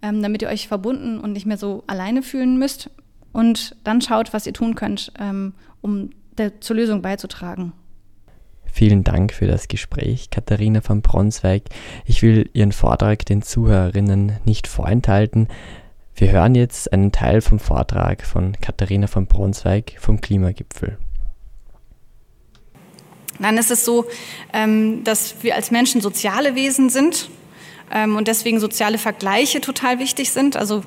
ähm, 0.00 0.22
damit 0.22 0.42
ihr 0.42 0.48
euch 0.48 0.68
verbunden 0.68 1.18
und 1.18 1.32
nicht 1.32 1.46
mehr 1.46 1.58
so 1.58 1.84
alleine 1.86 2.22
fühlen 2.22 2.58
müsst. 2.58 2.90
Und 3.32 3.76
dann 3.84 4.00
schaut, 4.00 4.32
was 4.32 4.46
ihr 4.46 4.52
tun 4.52 4.74
könnt, 4.74 5.12
ähm, 5.18 5.54
um 5.80 6.10
der, 6.38 6.60
zur 6.60 6.76
Lösung 6.76 7.02
beizutragen. 7.02 7.72
Vielen 8.74 9.04
Dank 9.04 9.34
für 9.34 9.46
das 9.46 9.68
Gespräch, 9.68 10.30
Katharina 10.30 10.80
von 10.80 11.02
Bronsweig. 11.02 11.64
Ich 12.06 12.22
will 12.22 12.48
Ihren 12.54 12.72
Vortrag 12.72 13.26
den 13.26 13.42
Zuhörerinnen 13.42 14.38
nicht 14.46 14.66
vorenthalten. 14.66 15.48
Wir 16.14 16.30
hören 16.30 16.54
jetzt 16.54 16.90
einen 16.90 17.12
Teil 17.12 17.42
vom 17.42 17.58
Vortrag 17.58 18.24
von 18.24 18.56
Katharina 18.62 19.08
von 19.08 19.26
Bronsweig 19.26 19.92
vom 19.98 20.22
Klimagipfel. 20.22 20.96
Dann 23.40 23.58
ist 23.58 23.70
es 23.70 23.84
so, 23.84 24.06
ähm, 24.54 25.04
dass 25.04 25.42
wir 25.42 25.54
als 25.54 25.70
Menschen 25.70 26.00
soziale 26.00 26.54
Wesen 26.54 26.88
sind 26.88 27.28
ähm, 27.92 28.16
und 28.16 28.26
deswegen 28.26 28.58
soziale 28.58 28.96
Vergleiche 28.96 29.60
total 29.60 29.98
wichtig 29.98 30.30
sind. 30.30 30.56
Also 30.56 30.82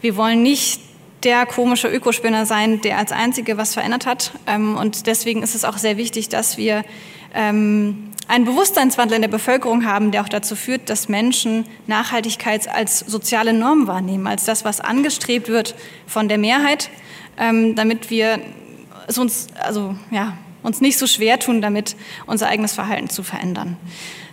wir 0.00 0.16
wollen 0.16 0.42
nicht 0.42 0.80
der 1.22 1.46
komische 1.46 1.88
Ökospinner 1.88 2.44
sein, 2.44 2.80
der 2.80 2.98
als 2.98 3.12
Einzige 3.12 3.56
was 3.56 3.74
verändert 3.74 4.06
hat. 4.06 4.32
Ähm, 4.48 4.76
und 4.76 5.06
deswegen 5.06 5.42
ist 5.44 5.54
es 5.54 5.64
auch 5.64 5.78
sehr 5.78 5.96
wichtig, 5.96 6.28
dass 6.28 6.56
wir 6.56 6.84
ähm, 7.34 8.10
einen 8.28 8.44
Bewusstseinswandel 8.44 9.16
in 9.16 9.22
der 9.22 9.28
Bevölkerung 9.28 9.84
haben, 9.84 10.12
der 10.12 10.22
auch 10.22 10.28
dazu 10.28 10.54
führt, 10.54 10.88
dass 10.88 11.08
Menschen 11.08 11.66
Nachhaltigkeit 11.86 12.68
als 12.68 13.00
soziale 13.00 13.52
Norm 13.52 13.88
wahrnehmen, 13.88 14.26
als 14.26 14.44
das, 14.44 14.64
was 14.64 14.80
angestrebt 14.80 15.48
wird 15.48 15.74
von 16.06 16.28
der 16.28 16.38
Mehrheit, 16.38 16.90
ähm, 17.36 17.74
damit 17.74 18.10
wir 18.10 18.40
es 19.08 19.18
uns, 19.18 19.48
also, 19.60 19.96
ja, 20.10 20.36
uns 20.62 20.80
nicht 20.80 20.98
so 20.98 21.06
schwer 21.06 21.40
tun, 21.40 21.60
damit 21.60 21.96
unser 22.26 22.46
eigenes 22.46 22.72
Verhalten 22.72 23.08
zu 23.08 23.22
verändern. 23.22 23.76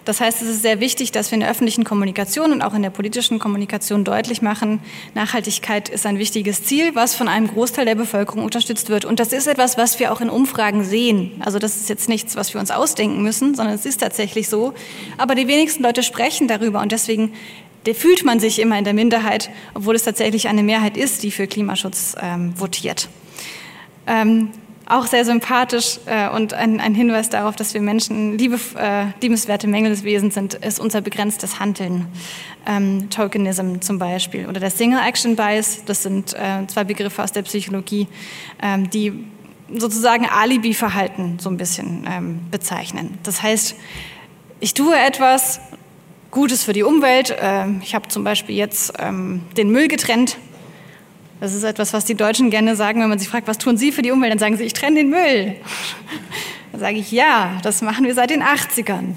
Das 0.08 0.22
heißt, 0.22 0.42
es 0.42 0.48
ist 0.48 0.62
sehr 0.62 0.80
wichtig, 0.80 1.12
dass 1.12 1.32
wir 1.32 1.34
in 1.34 1.42
der 1.42 1.50
öffentlichen 1.50 1.84
Kommunikation 1.84 2.54
und 2.54 2.62
auch 2.62 2.74
in 2.74 2.82
der 2.82 2.92
politischen 2.92 3.40
Kommunikation 3.40 4.06
deutlich 4.06 4.42
machen, 4.42 4.80
Nachhaltigkeit 5.16 5.90
ist 5.90 6.06
ein 6.06 6.18
wichtiges 6.18 6.64
Ziel, 6.64 6.96
was 6.96 7.14
von 7.14 7.28
einem 7.28 7.50
Großteil 7.50 7.84
der 7.84 7.96
Bevölkerung 7.96 8.46
unterstützt 8.46 8.88
wird. 8.88 9.04
Und 9.04 9.20
das 9.20 9.34
ist 9.34 9.48
etwas, 9.48 9.78
was 9.78 10.00
wir 10.00 10.14
auch 10.14 10.22
in 10.22 10.30
Umfragen 10.30 10.86
sehen. 10.86 11.34
Also 11.44 11.60
das 11.60 11.76
ist 11.76 11.90
jetzt 11.90 12.08
nichts, 12.08 12.38
was 12.38 12.54
wir 12.54 12.62
uns 12.62 12.72
ausdenken 12.72 13.22
müssen, 13.22 13.54
sondern 13.54 13.76
es 13.76 13.86
ist 13.86 13.98
tatsächlich 13.98 14.48
so. 14.48 14.74
Aber 15.18 15.36
die 15.36 15.50
wenigsten 15.50 15.84
Leute 15.84 16.04
sprechen 16.04 16.48
darüber 16.48 16.80
und 16.80 16.94
deswegen 16.94 17.34
fühlt 17.94 18.24
man 18.24 18.40
sich 18.40 18.60
immer 18.60 18.78
in 18.78 18.86
der 18.86 18.94
Minderheit, 18.94 19.50
obwohl 19.74 19.96
es 19.96 20.04
tatsächlich 20.04 20.48
eine 20.48 20.64
Mehrheit 20.64 20.96
ist, 20.96 21.22
die 21.24 21.32
für 21.32 21.48
Klimaschutz 21.48 22.16
ähm, 22.22 22.58
votiert. 22.58 23.10
Ähm, 24.08 24.52
auch 24.88 25.06
sehr 25.06 25.26
sympathisch 25.26 26.00
äh, 26.06 26.30
und 26.30 26.54
ein, 26.54 26.80
ein, 26.80 26.96
Hinweis 26.96 27.30
darauf, 27.30 27.56
dass 27.56 27.74
wir 27.74 27.82
Menschen 27.82 28.38
liebe, 28.38 28.60
äh, 28.78 29.08
liebenswerte 29.22 29.68
Mängelswesen 29.68 30.32
sind, 30.32 30.54
ist 30.54 30.80
unser 30.80 31.02
begrenztes 31.02 31.60
Handeln. 31.60 32.08
Ähm, 32.66 33.10
Tokenism 33.10 33.80
zum 33.82 34.00
Beispiel 34.00 34.48
oder 34.48 34.60
der 34.60 34.70
Single 34.70 35.00
Action 35.00 35.36
Bias, 35.36 35.84
das 35.86 36.04
sind 36.04 36.34
äh, 36.34 36.68
zwei 36.68 36.84
Begriffe 36.84 37.24
aus 37.24 37.32
der 37.32 37.44
Psychologie, 37.44 38.08
ähm, 38.62 38.90
die 38.90 39.26
sozusagen 39.74 40.26
Alibi-Verhalten 40.26 41.40
so 41.40 41.50
ein 41.50 41.58
bisschen 41.58 42.06
ähm, 42.10 42.40
bezeichnen. 42.52 43.18
Das 43.24 43.42
heißt, 43.44 43.76
ich 44.60 44.74
tue 44.74 44.98
etwas, 44.98 45.60
Gutes 46.32 46.66
für 46.66 46.74
die 46.74 46.84
Umwelt. 46.84 47.36
Ähm, 47.40 47.82
ich 47.84 47.96
habe 47.96 48.10
zum 48.10 48.24
Beispiel 48.24 48.56
jetzt 48.56 48.94
ähm, 49.00 49.42
den 49.56 49.72
Müll 49.72 49.88
getrennt. 49.88 50.38
Das 51.40 51.54
ist 51.54 51.64
etwas, 51.64 51.94
was 51.94 52.06
die 52.06 52.16
Deutschen 52.16 52.50
gerne 52.50 52.76
sagen, 52.76 53.02
wenn 53.02 53.10
man 53.10 53.20
sie 53.20 53.28
fragt, 53.28 53.48
was 53.48 53.60
tun 53.60 53.78
Sie 53.78 53.92
für 53.92 54.02
die 54.02 54.12
Umwelt? 54.12 54.32
Dann 54.32 54.40
sagen 54.40 54.58
sie, 54.58 54.64
ich 54.64 54.74
trenne 54.74 54.96
den 54.96 55.10
Müll. 55.10 55.56
Dann 56.72 56.82
sage 56.82 56.98
ich, 56.98 57.12
ja, 57.12 57.60
das 57.64 57.82
machen 57.82 58.06
wir 58.06 58.14
seit 58.16 58.32
den 58.32 58.42
80ern. 58.42 59.14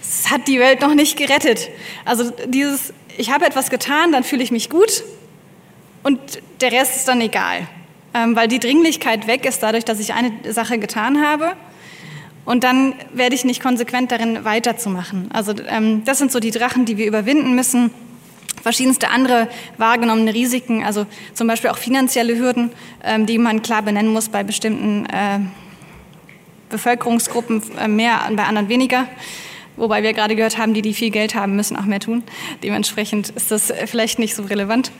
Es 0.00 0.30
hat 0.30 0.46
die 0.48 0.60
Welt 0.60 0.82
noch 0.82 0.94
nicht 0.94 1.16
gerettet. 1.16 1.68
Also 2.04 2.30
dieses, 2.46 2.92
ich 3.16 3.32
habe 3.32 3.44
etwas 3.44 3.70
getan, 3.70 4.12
dann 4.12 4.22
fühle 4.22 4.42
ich 4.42 4.52
mich 4.52 4.70
gut 4.70 5.02
und 6.04 6.20
der 6.60 6.70
Rest 6.70 6.96
ist 6.96 7.08
dann 7.08 7.20
egal. 7.20 7.66
Ähm, 8.14 8.36
weil 8.36 8.46
die 8.46 8.60
Dringlichkeit 8.60 9.26
weg 9.26 9.44
ist 9.44 9.62
dadurch, 9.64 9.84
dass 9.84 9.98
ich 9.98 10.14
eine 10.14 10.30
Sache 10.52 10.78
getan 10.78 11.26
habe. 11.26 11.54
Und 12.44 12.62
dann 12.62 12.94
werde 13.12 13.34
ich 13.34 13.44
nicht 13.44 13.60
konsequent 13.60 14.12
darin 14.12 14.44
weiterzumachen. 14.44 15.28
Also 15.32 15.52
ähm, 15.68 16.04
das 16.04 16.18
sind 16.18 16.30
so 16.30 16.38
die 16.38 16.52
Drachen, 16.52 16.84
die 16.84 16.96
wir 16.96 17.06
überwinden 17.06 17.56
müssen 17.56 17.90
verschiedenste 18.66 19.10
andere 19.10 19.46
wahrgenommene 19.78 20.34
Risiken, 20.34 20.82
also 20.82 21.06
zum 21.34 21.46
Beispiel 21.46 21.70
auch 21.70 21.78
finanzielle 21.78 22.36
Hürden, 22.36 22.72
ähm, 23.04 23.24
die 23.24 23.38
man 23.38 23.62
klar 23.62 23.80
benennen 23.80 24.12
muss 24.12 24.28
bei 24.28 24.42
bestimmten 24.42 25.06
äh, 25.06 25.38
Bevölkerungsgruppen 26.68 27.62
äh, 27.78 27.86
mehr, 27.86 28.28
bei 28.32 28.42
anderen 28.42 28.68
weniger. 28.68 29.06
Wobei 29.76 30.02
wir 30.02 30.12
gerade 30.14 30.34
gehört 30.34 30.58
haben, 30.58 30.74
die, 30.74 30.82
die 30.82 30.94
viel 30.94 31.10
Geld 31.10 31.36
haben, 31.36 31.54
müssen 31.54 31.76
auch 31.76 31.84
mehr 31.84 32.00
tun. 32.00 32.24
Dementsprechend 32.64 33.28
ist 33.28 33.52
das 33.52 33.72
vielleicht 33.84 34.18
nicht 34.18 34.34
so 34.34 34.42
relevant. 34.42 34.90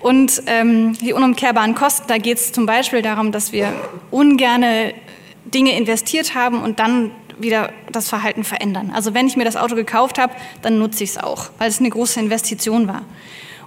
Und 0.00 0.42
ähm, 0.46 0.94
die 0.94 1.12
unumkehrbaren 1.12 1.76
Kosten, 1.76 2.08
da 2.08 2.18
geht 2.18 2.38
es 2.38 2.50
zum 2.50 2.66
Beispiel 2.66 3.02
darum, 3.02 3.30
dass 3.30 3.52
wir 3.52 3.72
ungerne 4.10 4.94
Dinge 5.44 5.76
investiert 5.76 6.34
haben 6.34 6.60
und 6.60 6.80
dann 6.80 7.12
wieder 7.38 7.72
das 7.90 8.08
Verhalten 8.08 8.44
verändern. 8.44 8.92
Also 8.94 9.14
wenn 9.14 9.26
ich 9.26 9.36
mir 9.36 9.44
das 9.44 9.56
Auto 9.56 9.74
gekauft 9.74 10.18
habe, 10.18 10.32
dann 10.62 10.78
nutze 10.78 11.04
ich 11.04 11.10
es 11.10 11.18
auch, 11.18 11.50
weil 11.58 11.68
es 11.68 11.80
eine 11.80 11.90
große 11.90 12.20
Investition 12.20 12.88
war. 12.88 13.02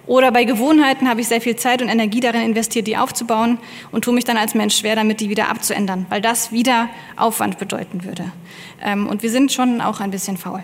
Oder 0.08 0.32
bei 0.32 0.44
Gewohnheiten 0.44 1.10
habe 1.10 1.22
ich 1.22 1.28
sehr 1.28 1.42
viel 1.42 1.56
Zeit 1.56 1.82
und 1.82 1.90
Energie 1.90 2.20
darin 2.20 2.42
investiert, 2.42 2.86
die 2.86 2.96
aufzubauen 2.96 3.58
und 3.92 4.04
tue 4.04 4.14
mich 4.14 4.24
dann 4.24 4.38
als 4.38 4.54
Mensch 4.54 4.78
schwer 4.78 4.96
damit, 4.96 5.20
die 5.20 5.30
wieder 5.30 5.50
abzuändern, 5.50 6.06
weil 6.10 6.22
das 6.22 6.52
wieder 6.52 6.90
Aufwand 7.16 7.58
bedeuten 7.58 8.04
würde. 8.04 8.32
Ähm, 8.84 9.08
und 9.08 9.24
wir 9.24 9.32
sind 9.32 9.52
schon 9.52 9.82
auch 9.82 10.02
ein 10.02 10.12
bisschen 10.12 10.38
faul. 10.38 10.64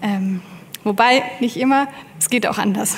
Ähm, 0.00 0.42
wobei, 0.84 1.24
nicht 1.40 1.56
immer, 1.56 1.88
es 2.18 2.30
geht 2.30 2.46
auch 2.46 2.58
anders. 2.58 2.96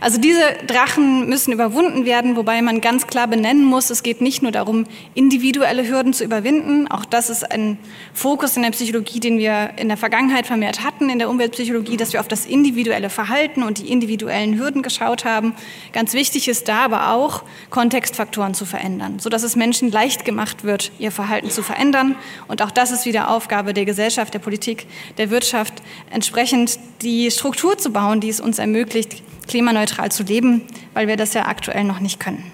Also 0.00 0.20
diese 0.20 0.42
Drachen 0.66 1.28
müssen 1.28 1.52
überwunden 1.52 2.04
werden, 2.04 2.36
wobei 2.36 2.60
man 2.62 2.80
ganz 2.80 3.06
klar 3.06 3.26
benennen 3.26 3.64
muss, 3.64 3.90
es 3.90 4.02
geht 4.02 4.20
nicht 4.20 4.42
nur 4.42 4.52
darum, 4.52 4.86
individuelle 5.14 5.88
Hürden 5.88 6.12
zu 6.12 6.24
überwinden. 6.24 6.88
Auch 6.88 7.04
das 7.04 7.30
ist 7.30 7.50
ein 7.50 7.78
Fokus 8.14 8.56
in 8.56 8.62
der 8.62 8.70
Psychologie, 8.70 9.20
den 9.20 9.38
wir 9.38 9.70
in 9.76 9.88
der 9.88 9.96
Vergangenheit 9.96 10.46
vermehrt 10.46 10.84
hatten, 10.84 11.10
in 11.10 11.18
der 11.18 11.30
Umweltpsychologie, 11.30 11.96
dass 11.96 12.12
wir 12.12 12.20
auf 12.20 12.28
das 12.28 12.46
individuelle 12.46 13.10
Verhalten 13.10 13.62
und 13.62 13.78
die 13.78 13.90
individuellen 13.90 14.58
Hürden 14.58 14.82
geschaut 14.82 15.24
haben. 15.24 15.54
Ganz 15.92 16.14
wichtig 16.14 16.48
ist 16.48 16.68
da 16.68 16.84
aber 16.84 17.12
auch, 17.12 17.42
Kontextfaktoren 17.70 18.54
zu 18.54 18.64
verändern, 18.64 19.18
sodass 19.18 19.42
es 19.42 19.56
Menschen 19.56 19.90
leicht 19.90 20.24
gemacht 20.24 20.64
wird, 20.64 20.92
ihr 20.98 21.12
Verhalten 21.12 21.50
zu 21.50 21.62
verändern. 21.62 22.16
Und 22.48 22.62
auch 22.62 22.70
das 22.70 22.90
ist 22.90 23.06
wieder 23.06 23.30
Aufgabe 23.30 23.74
der 23.74 23.84
Gesellschaft, 23.84 24.34
der 24.34 24.38
Politik, 24.38 24.86
der 25.18 25.30
Wirtschaft, 25.30 25.74
entsprechend 26.10 26.78
die 27.02 27.30
Struktur 27.30 27.78
zu 27.78 27.90
bauen, 27.90 28.20
die 28.20 28.28
es 28.28 28.40
uns 28.40 28.58
ermöglicht, 28.58 29.22
klimaneutral 29.48 30.10
zu 30.10 30.22
leben, 30.22 30.62
weil 30.94 31.08
wir 31.08 31.16
das 31.16 31.34
ja 31.34 31.46
aktuell 31.46 31.84
noch 31.84 32.00
nicht 32.00 32.20
können. 32.20 32.44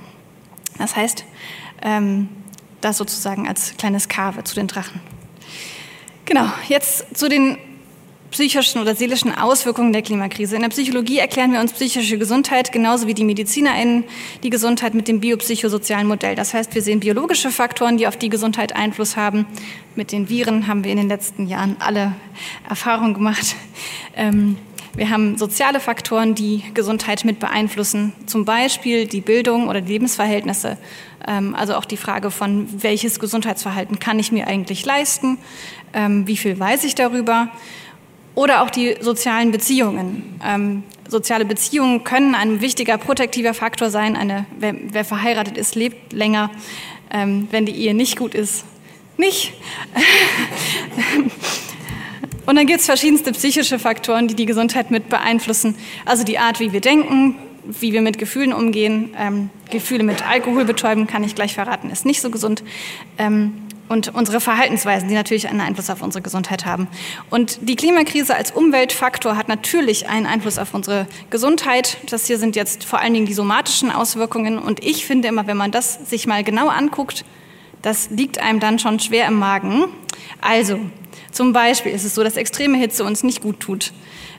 Das 0.79 0.97
heißt, 0.97 1.25
ähm, 1.83 2.29
das 2.81 2.97
sozusagen 2.97 3.49
als 3.49 3.77
kleines 3.77 4.09
Kave 4.09 4.45
zu 4.45 4.55
den 4.55 4.69
Drachen. 4.69 5.01
Genau, 6.25 6.47
jetzt 6.69 7.17
zu 7.17 7.29
den 7.29 7.59
psychischen 8.31 8.81
oder 8.81 8.95
seelischen 8.95 9.35
Auswirkungen 9.35 9.93
der 9.93 10.03
Klimakrise. 10.03 10.57
In 10.57 10.63
der 10.63 10.69
Psychologie 10.69 11.19
erklären 11.19 11.53
wir 11.53 11.61
uns 11.61 11.73
psychische 11.73 12.19
Gesundheit 12.19 12.73
genauso 12.73 13.07
wie 13.07 13.15
die 13.15 13.25
MedizinerInnen 13.25 14.05
die 14.43 14.51
Gesundheit 14.51 14.95
mit 14.95 15.09
dem 15.09 15.21
biopsychosozialen 15.21 16.07
Modell. 16.07 16.35
Das 16.35 16.55
heißt, 16.55 16.75
wir 16.75 16.83
sehen 16.83 17.01
biologische 17.01 17.51
Faktoren, 17.51 17.97
die 17.97 18.07
auf 18.07 18.17
die 18.17 18.29
Gesundheit 18.29 18.77
Einfluss 18.77 19.17
haben. 19.17 19.47
Mit 19.97 20.13
den 20.13 20.29
Viren 20.29 20.67
haben 20.67 20.85
wir 20.85 20.91
in 20.91 20.99
den 20.99 21.09
letzten 21.09 21.47
Jahren 21.47 21.77
alle 21.79 22.13
Erfahrungen 22.69 23.15
gemacht. 23.15 23.57
Ähm, 24.15 24.59
wir 24.95 25.11
haben 25.11 25.39
soziale 25.39 25.81
Faktoren, 25.81 26.35
die 26.35 26.63
Gesundheit 26.75 27.25
mit 27.25 27.39
beeinflussen, 27.39 28.13
zum 28.27 28.45
Beispiel 28.45 29.07
die 29.07 29.21
Bildung 29.21 29.69
oder 29.69 29.81
die 29.81 29.93
Lebensverhältnisse. 29.93 30.79
Ähm, 31.27 31.55
also 31.55 31.75
auch 31.75 31.85
die 31.85 31.97
Frage 31.97 32.31
von, 32.31 32.69
welches 32.83 33.21
Gesundheitsverhalten 33.21 33.99
kann 33.99 34.19
ich 34.19 34.33
mir 34.33 34.47
eigentlich 34.47 34.85
leisten, 34.85 35.39
ähm, 35.93 36.27
wie 36.27 36.37
viel 36.37 36.59
weiß 36.59 36.85
ich 36.85 36.95
darüber. 36.95 37.49
Oder 38.35 38.63
auch 38.63 38.71
die 38.71 38.97
sozialen 39.01 39.51
Beziehungen. 39.51 40.41
Ähm, 40.45 40.85
soziale 41.09 41.45
Beziehungen 41.45 42.05
können 42.05 42.35
ein 42.35 42.61
wichtiger 42.61 42.97
protektiver 42.97 43.53
Faktor 43.53 43.91
sein. 43.91 44.17
Eine, 44.17 44.47
wer, 44.59 44.75
wer 44.93 45.05
verheiratet 45.05 45.59
ist, 45.59 45.75
lebt 45.75 46.13
länger. 46.13 46.51
wenn 47.11 47.65
die 47.65 47.73
Ehe 47.73 47.95
nicht 47.95 48.19
gut 48.19 48.35
ist, 48.35 48.67
nicht. 49.17 49.55
Und 52.49 52.57
dann 52.57 52.65
gibt 52.65 52.81
es 52.81 52.87
verschiedenste 52.87 53.31
psychische 53.33 53.79
Faktoren, 53.79 54.27
die 54.27 54.35
die 54.35 54.47
Gesundheit 54.47 54.91
mit 54.91 55.11
beeinflussen. 55.11 55.75
Also 56.07 56.25
die 56.25 56.39
Art, 56.39 56.61
wie 56.61 56.73
wir 56.73 56.81
denken, 56.81 57.35
wie 57.67 57.93
wir 57.93 58.01
mit 58.01 58.17
Gefühlen 58.17 58.55
umgehen. 58.55 59.15
Ähm, 59.19 59.51
Gefühle 59.71 60.03
mit 60.03 60.27
Alkohol 60.27 60.65
betäuben, 60.65 61.07
kann 61.07 61.23
ich 61.23 61.35
gleich 61.35 61.53
verraten, 61.53 61.91
ist 61.91 62.07
nicht 62.07 62.23
so 62.23 62.31
gesund. 62.31 62.65
Ähm, 63.19 63.53
und 63.91 64.15
unsere 64.15 64.41
Verhaltensweisen, 64.41 65.11
die 65.11 65.15
natürlich 65.15 65.47
einen 65.47 65.61
Einfluss 65.61 65.91
auf 65.91 66.01
unsere 66.01 66.23
Gesundheit 66.23 66.65
haben. 66.65 66.89
Und 67.29 67.59
die 67.69 67.77
Klimakrise 67.77 68.35
als 68.35 68.51
Umweltfaktor 68.51 69.37
hat 69.37 69.49
natürlich 69.49 70.09
einen 70.09 70.25
Einfluss 70.25 70.57
auf 70.57 70.73
unsere 70.73 71.07
Gesundheit. 71.29 71.99
Das 72.09 72.29
hier 72.29 72.39
sind 72.39 72.57
jetzt 72.57 72.83
vor 72.83 72.99
allen 72.99 73.13
Dingen 73.13 73.27
die 73.27 73.35
somatischen 73.35 73.91
Auswirkungen. 73.91 74.59
Und 74.59 74.83
ich 74.83 75.05
finde 75.05 75.29
immer, 75.29 75.47
wenn 75.47 75.59
man 75.59 75.71
das 75.71 76.09
sich 76.09 76.27
mal 76.27 76.43
genau 76.45 76.69
anguckt, 76.69 77.27
das 77.83 78.09
liegt 78.09 78.39
einem 78.39 78.59
dann 78.59 78.79
schon 78.79 79.01
schwer 79.01 79.27
im 79.27 79.39
Magen. 79.39 79.85
Also, 80.41 80.81
zum 81.39 81.53
Beispiel 81.53 81.93
ist 81.93 82.03
es 82.05 82.17
so, 82.17 82.25
dass 82.25 82.37
extreme 82.37 82.77
Hitze 82.77 83.05
uns 83.05 83.23
nicht 83.23 83.41
gut 83.41 83.61
tut. 83.61 83.93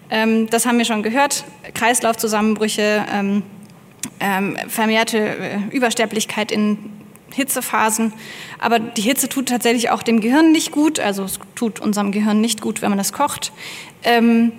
Ähm, 0.09 0.49
das 0.49 0.65
haben 0.65 0.77
wir 0.79 0.83
schon 0.83 1.01
gehört. 1.01 1.45
Kreislaufzusammenbrüche, 1.73 3.05
ähm, 3.09 3.41
ähm, 4.19 4.57
vermehrte 4.67 5.17
äh, 5.17 5.59
Übersterblichkeit 5.71 6.51
in 6.51 6.77
Hitzephasen. 7.33 8.12
Aber 8.59 8.79
die 8.79 9.01
Hitze 9.01 9.29
tut 9.29 9.47
tatsächlich 9.47 9.91
auch 9.91 10.03
dem 10.03 10.19
Gehirn 10.19 10.51
nicht 10.51 10.73
gut. 10.73 10.99
Also 10.99 11.23
es 11.23 11.39
tut 11.55 11.79
unserem 11.79 12.12
Gehirn 12.12 12.41
nicht 12.41 12.59
gut, 12.59 12.81
wenn 12.81 12.89
man 12.89 12.97
das 12.97 13.13
kocht. 13.13 13.53
Ähm, 14.03 14.51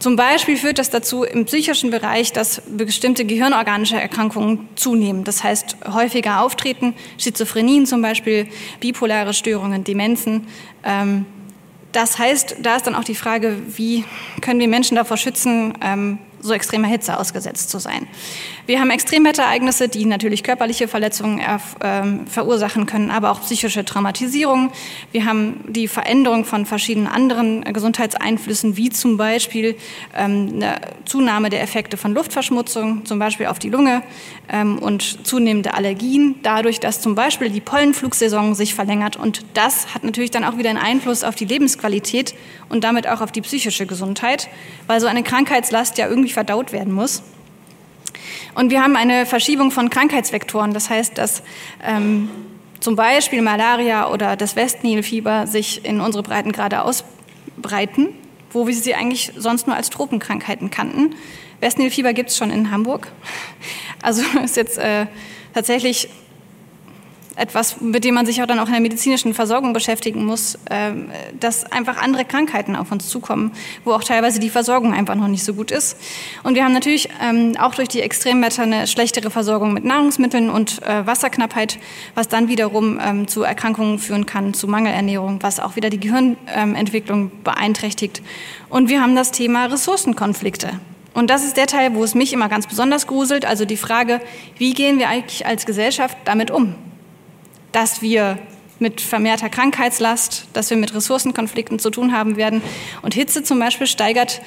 zum 0.00 0.16
Beispiel 0.16 0.56
führt 0.56 0.80
das 0.80 0.90
dazu 0.90 1.22
im 1.22 1.44
psychischen 1.44 1.92
Bereich, 1.92 2.32
dass 2.32 2.60
bestimmte 2.66 3.24
gehirnorganische 3.24 4.00
Erkrankungen 4.00 4.68
zunehmen. 4.74 5.22
Das 5.22 5.44
heißt, 5.44 5.76
häufiger 5.92 6.42
auftreten, 6.42 6.94
Schizophrenien 7.18 7.86
zum 7.86 8.02
Beispiel, 8.02 8.48
bipolare 8.80 9.32
Störungen, 9.32 9.84
Demenzen. 9.84 10.48
Ähm, 10.82 11.24
das 11.92 12.18
heißt, 12.18 12.56
da 12.60 12.76
ist 12.76 12.86
dann 12.86 12.94
auch 12.94 13.04
die 13.04 13.14
Frage, 13.14 13.56
wie 13.76 14.04
können 14.40 14.60
wir 14.60 14.68
Menschen 14.68 14.96
davor 14.96 15.16
schützen, 15.16 15.74
ähm, 15.80 16.18
so 16.40 16.52
extremer 16.52 16.88
Hitze 16.88 17.18
ausgesetzt 17.18 17.70
zu 17.70 17.78
sein. 17.78 18.06
Wir 18.68 18.80
haben 18.80 18.90
Extremwetterereignisse, 18.90 19.88
die 19.88 20.04
natürlich 20.04 20.42
körperliche 20.42 20.88
Verletzungen 20.88 21.40
ähm, 21.82 22.26
verursachen 22.26 22.84
können, 22.84 23.10
aber 23.10 23.30
auch 23.30 23.40
psychische 23.40 23.82
Traumatisierung. 23.82 24.72
Wir 25.10 25.24
haben 25.24 25.64
die 25.68 25.88
Veränderung 25.88 26.44
von 26.44 26.66
verschiedenen 26.66 27.06
anderen 27.06 27.64
Gesundheitseinflüssen, 27.64 28.76
wie 28.76 28.90
zum 28.90 29.16
Beispiel 29.16 29.74
ähm, 30.14 30.50
eine 30.56 30.82
Zunahme 31.06 31.48
der 31.48 31.62
Effekte 31.62 31.96
von 31.96 32.12
Luftverschmutzung, 32.12 33.06
zum 33.06 33.18
Beispiel 33.18 33.46
auf 33.46 33.58
die 33.58 33.70
Lunge 33.70 34.02
ähm, 34.50 34.78
und 34.78 35.26
zunehmende 35.26 35.72
Allergien, 35.72 36.34
dadurch, 36.42 36.78
dass 36.78 37.00
zum 37.00 37.14
Beispiel 37.14 37.48
die 37.48 37.62
Pollenflugsaison 37.62 38.54
sich 38.54 38.74
verlängert. 38.74 39.16
Und 39.16 39.46
das 39.54 39.94
hat 39.94 40.04
natürlich 40.04 40.30
dann 40.30 40.44
auch 40.44 40.58
wieder 40.58 40.68
einen 40.68 40.78
Einfluss 40.78 41.24
auf 41.24 41.36
die 41.36 41.46
Lebensqualität 41.46 42.34
und 42.68 42.84
damit 42.84 43.08
auch 43.08 43.22
auf 43.22 43.32
die 43.32 43.40
psychische 43.40 43.86
Gesundheit, 43.86 44.50
weil 44.86 45.00
so 45.00 45.06
eine 45.06 45.22
Krankheitslast 45.22 45.96
ja 45.96 46.06
irgendwie 46.06 46.32
verdaut 46.32 46.72
werden 46.72 46.92
muss. 46.92 47.22
Und 48.54 48.70
wir 48.70 48.82
haben 48.82 48.96
eine 48.96 49.26
Verschiebung 49.26 49.70
von 49.70 49.90
Krankheitsvektoren. 49.90 50.72
Das 50.74 50.90
heißt, 50.90 51.16
dass 51.18 51.42
ähm, 51.84 52.28
zum 52.80 52.96
Beispiel 52.96 53.42
Malaria 53.42 54.10
oder 54.10 54.36
das 54.36 54.56
Westnilfieber 54.56 55.46
sich 55.46 55.84
in 55.84 56.00
unsere 56.00 56.22
Breitengrade 56.22 56.82
ausbreiten, 56.82 58.08
wo 58.52 58.66
wir 58.66 58.74
sie 58.74 58.94
eigentlich 58.94 59.32
sonst 59.36 59.66
nur 59.66 59.76
als 59.76 59.90
Tropenkrankheiten 59.90 60.70
kannten. 60.70 61.14
Westnilfieber 61.60 62.12
gibt 62.12 62.30
es 62.30 62.36
schon 62.36 62.50
in 62.50 62.70
Hamburg. 62.70 63.12
Also 64.00 64.22
ist 64.44 64.56
jetzt 64.56 64.78
äh, 64.78 65.06
tatsächlich 65.54 66.08
etwas, 67.38 67.80
mit 67.80 68.04
dem 68.04 68.14
man 68.14 68.26
sich 68.26 68.42
auch 68.42 68.46
dann 68.46 68.58
auch 68.58 68.66
in 68.66 68.72
der 68.72 68.80
medizinischen 68.80 69.32
Versorgung 69.32 69.72
beschäftigen 69.72 70.26
muss, 70.26 70.58
ähm, 70.70 71.10
dass 71.38 71.70
einfach 71.70 71.96
andere 72.02 72.24
Krankheiten 72.24 72.76
auf 72.76 72.90
uns 72.90 73.08
zukommen, 73.08 73.52
wo 73.84 73.92
auch 73.92 74.02
teilweise 74.02 74.40
die 74.40 74.50
Versorgung 74.50 74.92
einfach 74.92 75.14
noch 75.14 75.28
nicht 75.28 75.44
so 75.44 75.54
gut 75.54 75.70
ist. 75.70 75.96
Und 76.42 76.54
wir 76.54 76.64
haben 76.64 76.72
natürlich 76.72 77.08
ähm, 77.22 77.54
auch 77.58 77.74
durch 77.74 77.88
die 77.88 78.00
Extremwetter 78.00 78.64
eine 78.64 78.86
schlechtere 78.86 79.30
Versorgung 79.30 79.72
mit 79.72 79.84
Nahrungsmitteln 79.84 80.50
und 80.50 80.82
äh, 80.82 81.06
Wasserknappheit, 81.06 81.78
was 82.14 82.28
dann 82.28 82.48
wiederum 82.48 82.98
ähm, 83.02 83.28
zu 83.28 83.42
Erkrankungen 83.42 83.98
führen 83.98 84.26
kann, 84.26 84.52
zu 84.52 84.66
Mangelernährung, 84.66 85.38
was 85.40 85.60
auch 85.60 85.76
wieder 85.76 85.90
die 85.90 86.00
Gehirnentwicklung 86.00 87.30
beeinträchtigt. 87.44 88.22
Und 88.68 88.88
wir 88.88 89.00
haben 89.00 89.14
das 89.14 89.30
Thema 89.30 89.66
Ressourcenkonflikte. 89.66 90.80
Und 91.14 91.30
das 91.30 91.44
ist 91.44 91.56
der 91.56 91.66
Teil, 91.66 91.94
wo 91.94 92.04
es 92.04 92.14
mich 92.14 92.32
immer 92.32 92.48
ganz 92.48 92.66
besonders 92.66 93.06
gruselt, 93.06 93.44
also 93.44 93.64
die 93.64 93.76
Frage, 93.76 94.20
wie 94.56 94.74
gehen 94.74 94.98
wir 94.98 95.08
eigentlich 95.08 95.46
als 95.46 95.66
Gesellschaft 95.66 96.16
damit 96.24 96.50
um? 96.50 96.74
Dass 97.72 98.02
wir 98.02 98.38
mit 98.78 99.00
vermehrter 99.00 99.48
Krankheitslast, 99.48 100.46
dass 100.52 100.70
wir 100.70 100.76
mit 100.76 100.94
Ressourcenkonflikten 100.94 101.78
zu 101.78 101.90
tun 101.90 102.12
haben 102.12 102.36
werden. 102.36 102.62
Und 103.02 103.14
Hitze 103.14 103.42
zum 103.42 103.58
Beispiel 103.58 103.86
steigert 103.86 104.40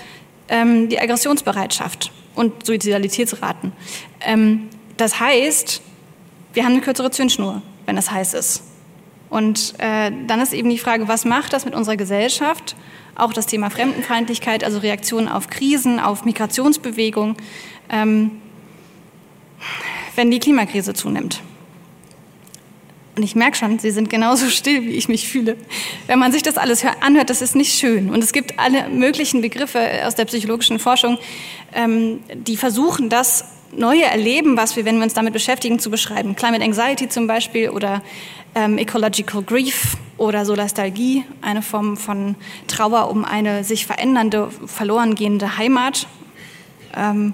ähm, 0.48 0.90
die 0.90 1.00
Aggressionsbereitschaft 1.00 2.12
und 2.36 2.66
Suizidalitätsraten. 2.66 3.74
Ähm, 4.22 4.70
das 4.98 5.20
heißt, 5.20 5.82
wir 6.54 6.64
haben 6.64 6.74
eine 6.74 6.82
kürzere 6.82 7.12
Zündschnur, 7.12 7.62
wenn 7.86 7.98
es 7.98 8.12
heiß 8.12 8.34
ist. 8.34 8.64
Und 9.30 9.76
äh, 9.78 10.12
dann 10.28 10.42
ist 10.42 10.54
eben 10.54 10.70
die 10.70 10.78
Frage, 10.78 11.08
was 11.08 11.26
macht 11.26 11.54
das 11.54 11.66
mit 11.66 11.74
unserer 11.74 11.96
Gesellschaft? 11.96 12.76
Auch 13.16 13.34
das 13.34 13.46
Thema 13.46 13.70
Fremdenfeindlichkeit, 13.70 14.64
also 14.64 14.80
Reaktionen 14.80 15.28
auf 15.28 15.48
Krisen, 15.48 16.00
auf 16.00 16.26
Migrationsbewegungen, 16.26 17.36
ähm, 17.90 18.32
wenn 20.16 20.32
die 20.32 20.40
Klimakrise 20.40 20.94
zunimmt. 20.94 21.42
Und 23.16 23.24
ich 23.24 23.36
merke 23.36 23.58
schon, 23.58 23.78
Sie 23.78 23.92
sind 23.92 24.10
genauso 24.10 24.50
still, 24.50 24.84
wie 24.84 24.92
ich 24.92 25.10
mich 25.10 25.28
fühle. 25.28 25.58
Wenn 26.08 26.20
man 26.20 26.32
sich 26.32 26.44
das 26.44 26.58
alles 26.58 26.86
anhört, 27.02 27.30
das 27.30 27.42
ist 27.42 27.56
nicht 27.56 27.78
schön. 27.78 28.10
Und 28.10 28.24
es 28.24 28.32
gibt 28.32 28.58
alle 28.58 28.88
möglichen 28.88 29.42
Begriffe 29.42 29.80
aus 30.06 30.16
der 30.16 30.26
psychologischen 30.26 30.80
Forschung, 30.80 31.18
ähm, 31.74 32.20
die 32.34 32.56
versuchen, 32.56 33.10
das 33.10 33.46
neue 33.74 34.04
Erleben, 34.04 34.58
was 34.58 34.76
wir, 34.76 34.86
wenn 34.86 34.98
wir 34.98 35.04
uns 35.04 35.14
damit 35.14 35.34
beschäftigen, 35.34 35.80
zu 35.80 35.90
beschreiben. 35.90 36.36
Climate 36.36 36.64
Anxiety 36.64 37.10
zum 37.10 37.28
Beispiel 37.28 37.70
oder 37.70 38.02
ähm, 38.56 38.78
Ecological 38.78 39.44
Grief 39.44 39.98
oder 40.18 40.46
Solastalgie, 40.46 41.24
eine 41.42 41.62
Form 41.62 41.98
von 41.98 42.36
Trauer 42.68 43.10
um 43.10 43.26
eine 43.26 43.64
sich 43.64 43.86
verändernde, 43.86 44.50
verloren 44.68 45.16
gehende 45.16 45.58
Heimat. 45.58 46.08
Ähm, 46.96 47.34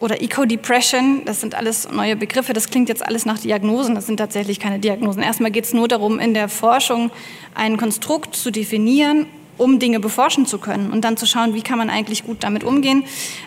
oder 0.00 0.20
Eco-Depression, 0.20 1.22
das 1.24 1.40
sind 1.40 1.54
alles 1.54 1.90
neue 1.90 2.16
Begriffe, 2.16 2.52
das 2.52 2.70
klingt 2.70 2.88
jetzt 2.88 3.04
alles 3.04 3.24
nach 3.24 3.38
Diagnosen, 3.38 3.94
das 3.94 4.06
sind 4.06 4.18
tatsächlich 4.18 4.60
keine 4.60 4.78
Diagnosen. 4.78 5.22
Erstmal 5.22 5.50
geht 5.50 5.64
es 5.64 5.72
nur 5.72 5.88
darum, 5.88 6.18
in 6.18 6.34
der 6.34 6.48
Forschung 6.48 7.10
ein 7.54 7.76
Konstrukt 7.76 8.36
zu 8.36 8.50
definieren 8.50 9.26
um 9.58 9.78
Dinge 9.78 10.00
beforschen 10.00 10.46
zu 10.46 10.58
können 10.58 10.90
und 10.90 11.02
dann 11.02 11.16
zu 11.16 11.26
schauen, 11.26 11.54
wie 11.54 11.62
kann 11.62 11.78
man 11.78 11.90
eigentlich 11.90 12.24
gut 12.24 12.38
damit 12.40 12.64
umgehen. 12.64 13.04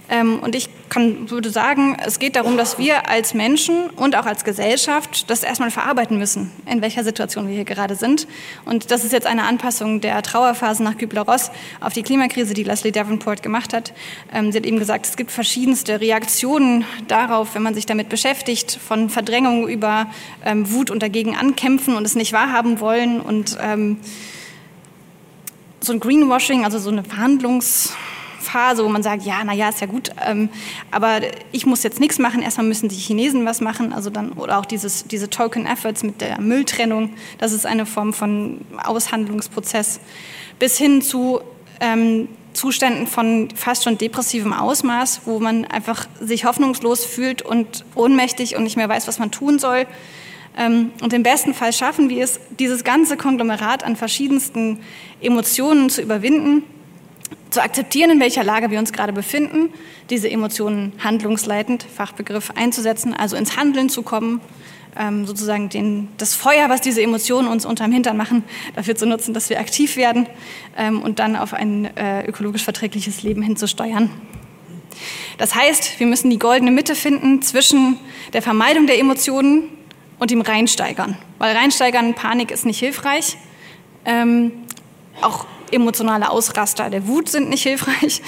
Ähm, 0.09 0.39
und 0.39 0.55
ich 0.55 0.69
kann, 0.89 1.29
würde 1.29 1.49
sagen, 1.49 1.97
es 2.05 2.19
geht 2.19 2.35
darum, 2.35 2.57
dass 2.57 2.77
wir 2.77 3.09
als 3.09 3.33
Menschen 3.33 3.89
und 3.91 4.15
auch 4.15 4.25
als 4.25 4.43
Gesellschaft 4.43 5.29
das 5.29 5.43
erstmal 5.43 5.71
verarbeiten 5.71 6.17
müssen, 6.17 6.51
in 6.65 6.81
welcher 6.81 7.03
Situation 7.03 7.47
wir 7.47 7.55
hier 7.55 7.65
gerade 7.65 7.95
sind. 7.95 8.27
Und 8.65 8.91
das 8.91 9.03
ist 9.03 9.13
jetzt 9.13 9.27
eine 9.27 9.43
Anpassung 9.43 10.01
der 10.01 10.21
Trauerphase 10.21 10.83
nach 10.83 10.97
Kübler-Ross 10.97 11.51
auf 11.79 11.93
die 11.93 12.03
Klimakrise, 12.03 12.53
die 12.53 12.63
Leslie 12.63 12.91
Davenport 12.91 13.43
gemacht 13.43 13.73
hat. 13.73 13.93
Ähm, 14.33 14.51
sie 14.51 14.57
hat 14.57 14.65
eben 14.65 14.79
gesagt, 14.79 15.05
es 15.05 15.15
gibt 15.15 15.31
verschiedenste 15.31 16.01
Reaktionen 16.01 16.85
darauf, 17.07 17.55
wenn 17.55 17.61
man 17.61 17.73
sich 17.73 17.85
damit 17.85 18.09
beschäftigt, 18.09 18.71
von 18.71 19.09
Verdrängung 19.09 19.67
über 19.67 20.07
ähm, 20.43 20.71
Wut 20.71 20.91
und 20.91 21.01
dagegen 21.03 21.35
ankämpfen 21.35 21.95
und 21.95 22.05
es 22.05 22.15
nicht 22.15 22.33
wahrhaben 22.33 22.79
wollen 22.79 23.21
und 23.21 23.57
so 25.81 25.93
ein 25.93 25.99
Greenwashing, 25.99 26.65
also 26.65 26.79
so 26.79 26.89
eine 26.89 27.03
Verhandlungsphase, 28.39 28.83
wo 28.83 28.89
man 28.89 29.03
sagt, 29.03 29.23
ja, 29.23 29.43
naja, 29.43 29.69
ist 29.69 29.81
ja 29.81 29.87
gut, 29.87 30.09
ähm, 30.25 30.49
aber 30.91 31.21
ich 31.51 31.65
muss 31.65 31.83
jetzt 31.83 31.99
nichts 31.99 32.19
machen, 32.19 32.41
erstmal 32.41 32.67
müssen 32.67 32.89
die 32.89 32.95
Chinesen 32.95 33.45
was 33.45 33.61
machen, 33.61 33.93
also 33.93 34.09
dann, 34.09 34.31
oder 34.33 34.59
auch 34.59 34.65
dieses, 34.65 35.05
diese 35.05 35.29
Token 35.29 35.65
Efforts 35.65 36.03
mit 36.03 36.21
der 36.21 36.39
Mülltrennung, 36.41 37.13
das 37.37 37.53
ist 37.53 37.65
eine 37.65 37.85
Form 37.85 38.13
von 38.13 38.61
Aushandlungsprozess, 38.83 39.99
bis 40.57 40.77
hin 40.77 41.01
zu 41.01 41.41
ähm, 41.79 42.27
Zuständen 42.53 43.07
von 43.07 43.49
fast 43.55 43.83
schon 43.83 43.97
depressivem 43.97 44.53
Ausmaß, 44.53 45.21
wo 45.25 45.39
man 45.39 45.65
einfach 45.65 46.07
sich 46.19 46.45
hoffnungslos 46.45 47.05
fühlt 47.05 47.41
und 47.41 47.85
ohnmächtig 47.95 48.55
und 48.55 48.63
nicht 48.63 48.75
mehr 48.75 48.89
weiß, 48.89 49.07
was 49.07 49.19
man 49.19 49.31
tun 49.31 49.59
soll. 49.59 49.85
Ähm, 50.57 50.91
und 51.01 51.13
im 51.13 51.23
besten 51.23 51.53
Fall 51.53 51.71
schaffen 51.71 52.09
wir 52.09 52.23
es, 52.23 52.39
dieses 52.57 52.83
ganze 52.83 53.17
Konglomerat 53.17 53.83
an 53.83 53.95
verschiedensten 53.95 54.79
Emotionen 55.21 55.89
zu 55.89 56.01
überwinden, 56.01 56.63
zu 57.49 57.61
akzeptieren, 57.61 58.11
in 58.11 58.19
welcher 58.19 58.43
Lage 58.43 58.69
wir 58.71 58.79
uns 58.79 58.93
gerade 58.93 59.13
befinden, 59.13 59.73
diese 60.09 60.29
Emotionen 60.29 60.93
handlungsleitend, 61.03 61.83
Fachbegriff, 61.83 62.51
einzusetzen, 62.55 63.13
also 63.13 63.35
ins 63.35 63.57
Handeln 63.57 63.89
zu 63.89 64.03
kommen, 64.03 64.41
ähm, 64.97 65.25
sozusagen 65.25 65.69
den, 65.69 66.09
das 66.17 66.35
Feuer, 66.35 66.69
was 66.69 66.81
diese 66.81 67.01
Emotionen 67.01 67.47
uns 67.47 67.65
unterm 67.65 67.91
Hintern 67.91 68.17
machen, 68.17 68.43
dafür 68.75 68.95
zu 68.95 69.05
nutzen, 69.05 69.33
dass 69.33 69.49
wir 69.49 69.59
aktiv 69.59 69.97
werden 69.97 70.27
ähm, 70.77 71.01
und 71.01 71.19
dann 71.19 71.35
auf 71.35 71.53
ein 71.53 71.85
äh, 71.97 72.25
ökologisch 72.27 72.63
verträgliches 72.63 73.23
Leben 73.23 73.41
hinzusteuern. 73.41 74.09
Das 75.37 75.55
heißt, 75.55 75.99
wir 75.99 76.07
müssen 76.07 76.29
die 76.29 76.39
goldene 76.39 76.71
Mitte 76.71 76.95
finden 76.95 77.41
zwischen 77.41 77.97
der 78.33 78.41
Vermeidung 78.41 78.87
der 78.87 78.99
Emotionen 78.99 79.69
und 80.17 80.31
dem 80.31 80.41
Reinsteigern. 80.41 81.17
Weil 81.37 81.55
Reinsteigern, 81.55 82.13
Panik 82.13 82.51
ist 82.51 82.65
nicht 82.65 82.79
hilfreich. 82.79 83.37
Ähm, 84.05 84.51
auch 85.21 85.45
emotionale 85.71 86.29
Ausraster 86.29 86.89
der 86.89 87.07
Wut 87.07 87.29
sind 87.29 87.49
nicht 87.49 87.63
hilfreich. 87.63 88.21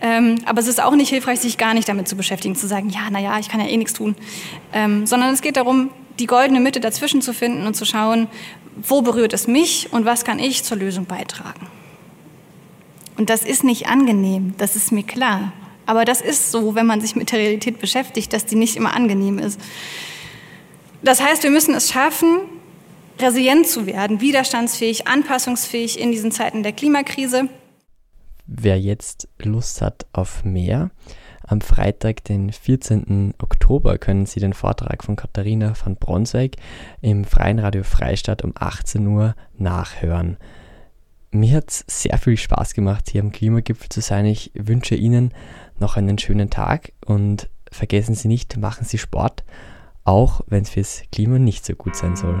Ähm, 0.00 0.36
aber 0.44 0.60
es 0.60 0.66
ist 0.66 0.82
auch 0.82 0.94
nicht 0.94 1.08
hilfreich, 1.08 1.40
sich 1.40 1.56
gar 1.56 1.72
nicht 1.74 1.88
damit 1.88 2.08
zu 2.08 2.16
beschäftigen, 2.16 2.56
zu 2.56 2.66
sagen, 2.66 2.90
ja, 2.90 3.10
naja, 3.10 3.38
ich 3.38 3.48
kann 3.48 3.60
ja 3.60 3.66
eh 3.66 3.76
nichts 3.76 3.94
tun. 3.94 4.16
Ähm, 4.72 5.06
sondern 5.06 5.32
es 5.32 5.40
geht 5.40 5.56
darum, 5.56 5.90
die 6.18 6.26
goldene 6.26 6.60
Mitte 6.60 6.80
dazwischen 6.80 7.22
zu 7.22 7.32
finden 7.32 7.66
und 7.66 7.74
zu 7.74 7.84
schauen, 7.84 8.28
wo 8.76 9.02
berührt 9.02 9.32
es 9.32 9.46
mich 9.46 9.92
und 9.92 10.04
was 10.04 10.24
kann 10.24 10.38
ich 10.38 10.64
zur 10.64 10.76
Lösung 10.76 11.06
beitragen. 11.06 11.66
Und 13.16 13.30
das 13.30 13.42
ist 13.42 13.64
nicht 13.64 13.86
angenehm, 13.86 14.54
das 14.58 14.76
ist 14.76 14.92
mir 14.92 15.04
klar. 15.04 15.52
Aber 15.86 16.04
das 16.04 16.20
ist 16.20 16.50
so, 16.50 16.74
wenn 16.74 16.86
man 16.86 17.00
sich 17.00 17.14
mit 17.14 17.30
der 17.30 17.38
Realität 17.38 17.78
beschäftigt, 17.78 18.32
dass 18.32 18.46
die 18.46 18.56
nicht 18.56 18.76
immer 18.76 18.94
angenehm 18.94 19.38
ist. 19.38 19.60
Das 21.02 21.22
heißt, 21.22 21.42
wir 21.42 21.50
müssen 21.50 21.74
es 21.74 21.90
schaffen, 21.90 22.40
resilient 23.18 23.66
zu 23.66 23.86
werden, 23.86 24.20
widerstandsfähig, 24.20 25.06
anpassungsfähig 25.06 26.00
in 26.00 26.12
diesen 26.12 26.32
Zeiten 26.32 26.62
der 26.62 26.72
Klimakrise. 26.72 27.48
Wer 28.46 28.78
jetzt 28.78 29.28
Lust 29.42 29.80
hat 29.80 30.06
auf 30.12 30.44
mehr, 30.44 30.90
am 31.46 31.60
Freitag, 31.60 32.24
den 32.24 32.52
14. 32.52 33.34
Oktober, 33.38 33.98
können 33.98 34.26
Sie 34.26 34.40
den 34.40 34.54
Vortrag 34.54 35.04
von 35.04 35.16
Katharina 35.16 35.74
van 35.82 35.96
Bronswijk 35.96 36.56
im 37.00 37.24
Freien 37.24 37.58
Radio 37.58 37.82
Freistadt 37.82 38.42
um 38.42 38.52
18 38.54 39.06
Uhr 39.06 39.34
nachhören. 39.56 40.38
Mir 41.30 41.56
hat 41.56 41.70
es 41.70 41.84
sehr 41.86 42.16
viel 42.18 42.36
Spaß 42.36 42.74
gemacht, 42.74 43.10
hier 43.10 43.22
am 43.22 43.32
Klimagipfel 43.32 43.88
zu 43.88 44.00
sein. 44.00 44.24
Ich 44.24 44.52
wünsche 44.54 44.94
Ihnen 44.94 45.34
noch 45.78 45.96
einen 45.96 46.18
schönen 46.18 46.48
Tag 46.48 46.92
und 47.04 47.50
vergessen 47.70 48.14
Sie 48.14 48.28
nicht, 48.28 48.56
machen 48.56 48.84
Sie 48.84 48.98
Sport 48.98 49.44
auch 50.04 50.42
wenn 50.46 50.62
es 50.62 50.70
fürs 50.70 51.02
Klima 51.10 51.38
nicht 51.38 51.64
so 51.64 51.74
gut 51.74 51.96
sein 51.96 52.14
soll. 52.14 52.40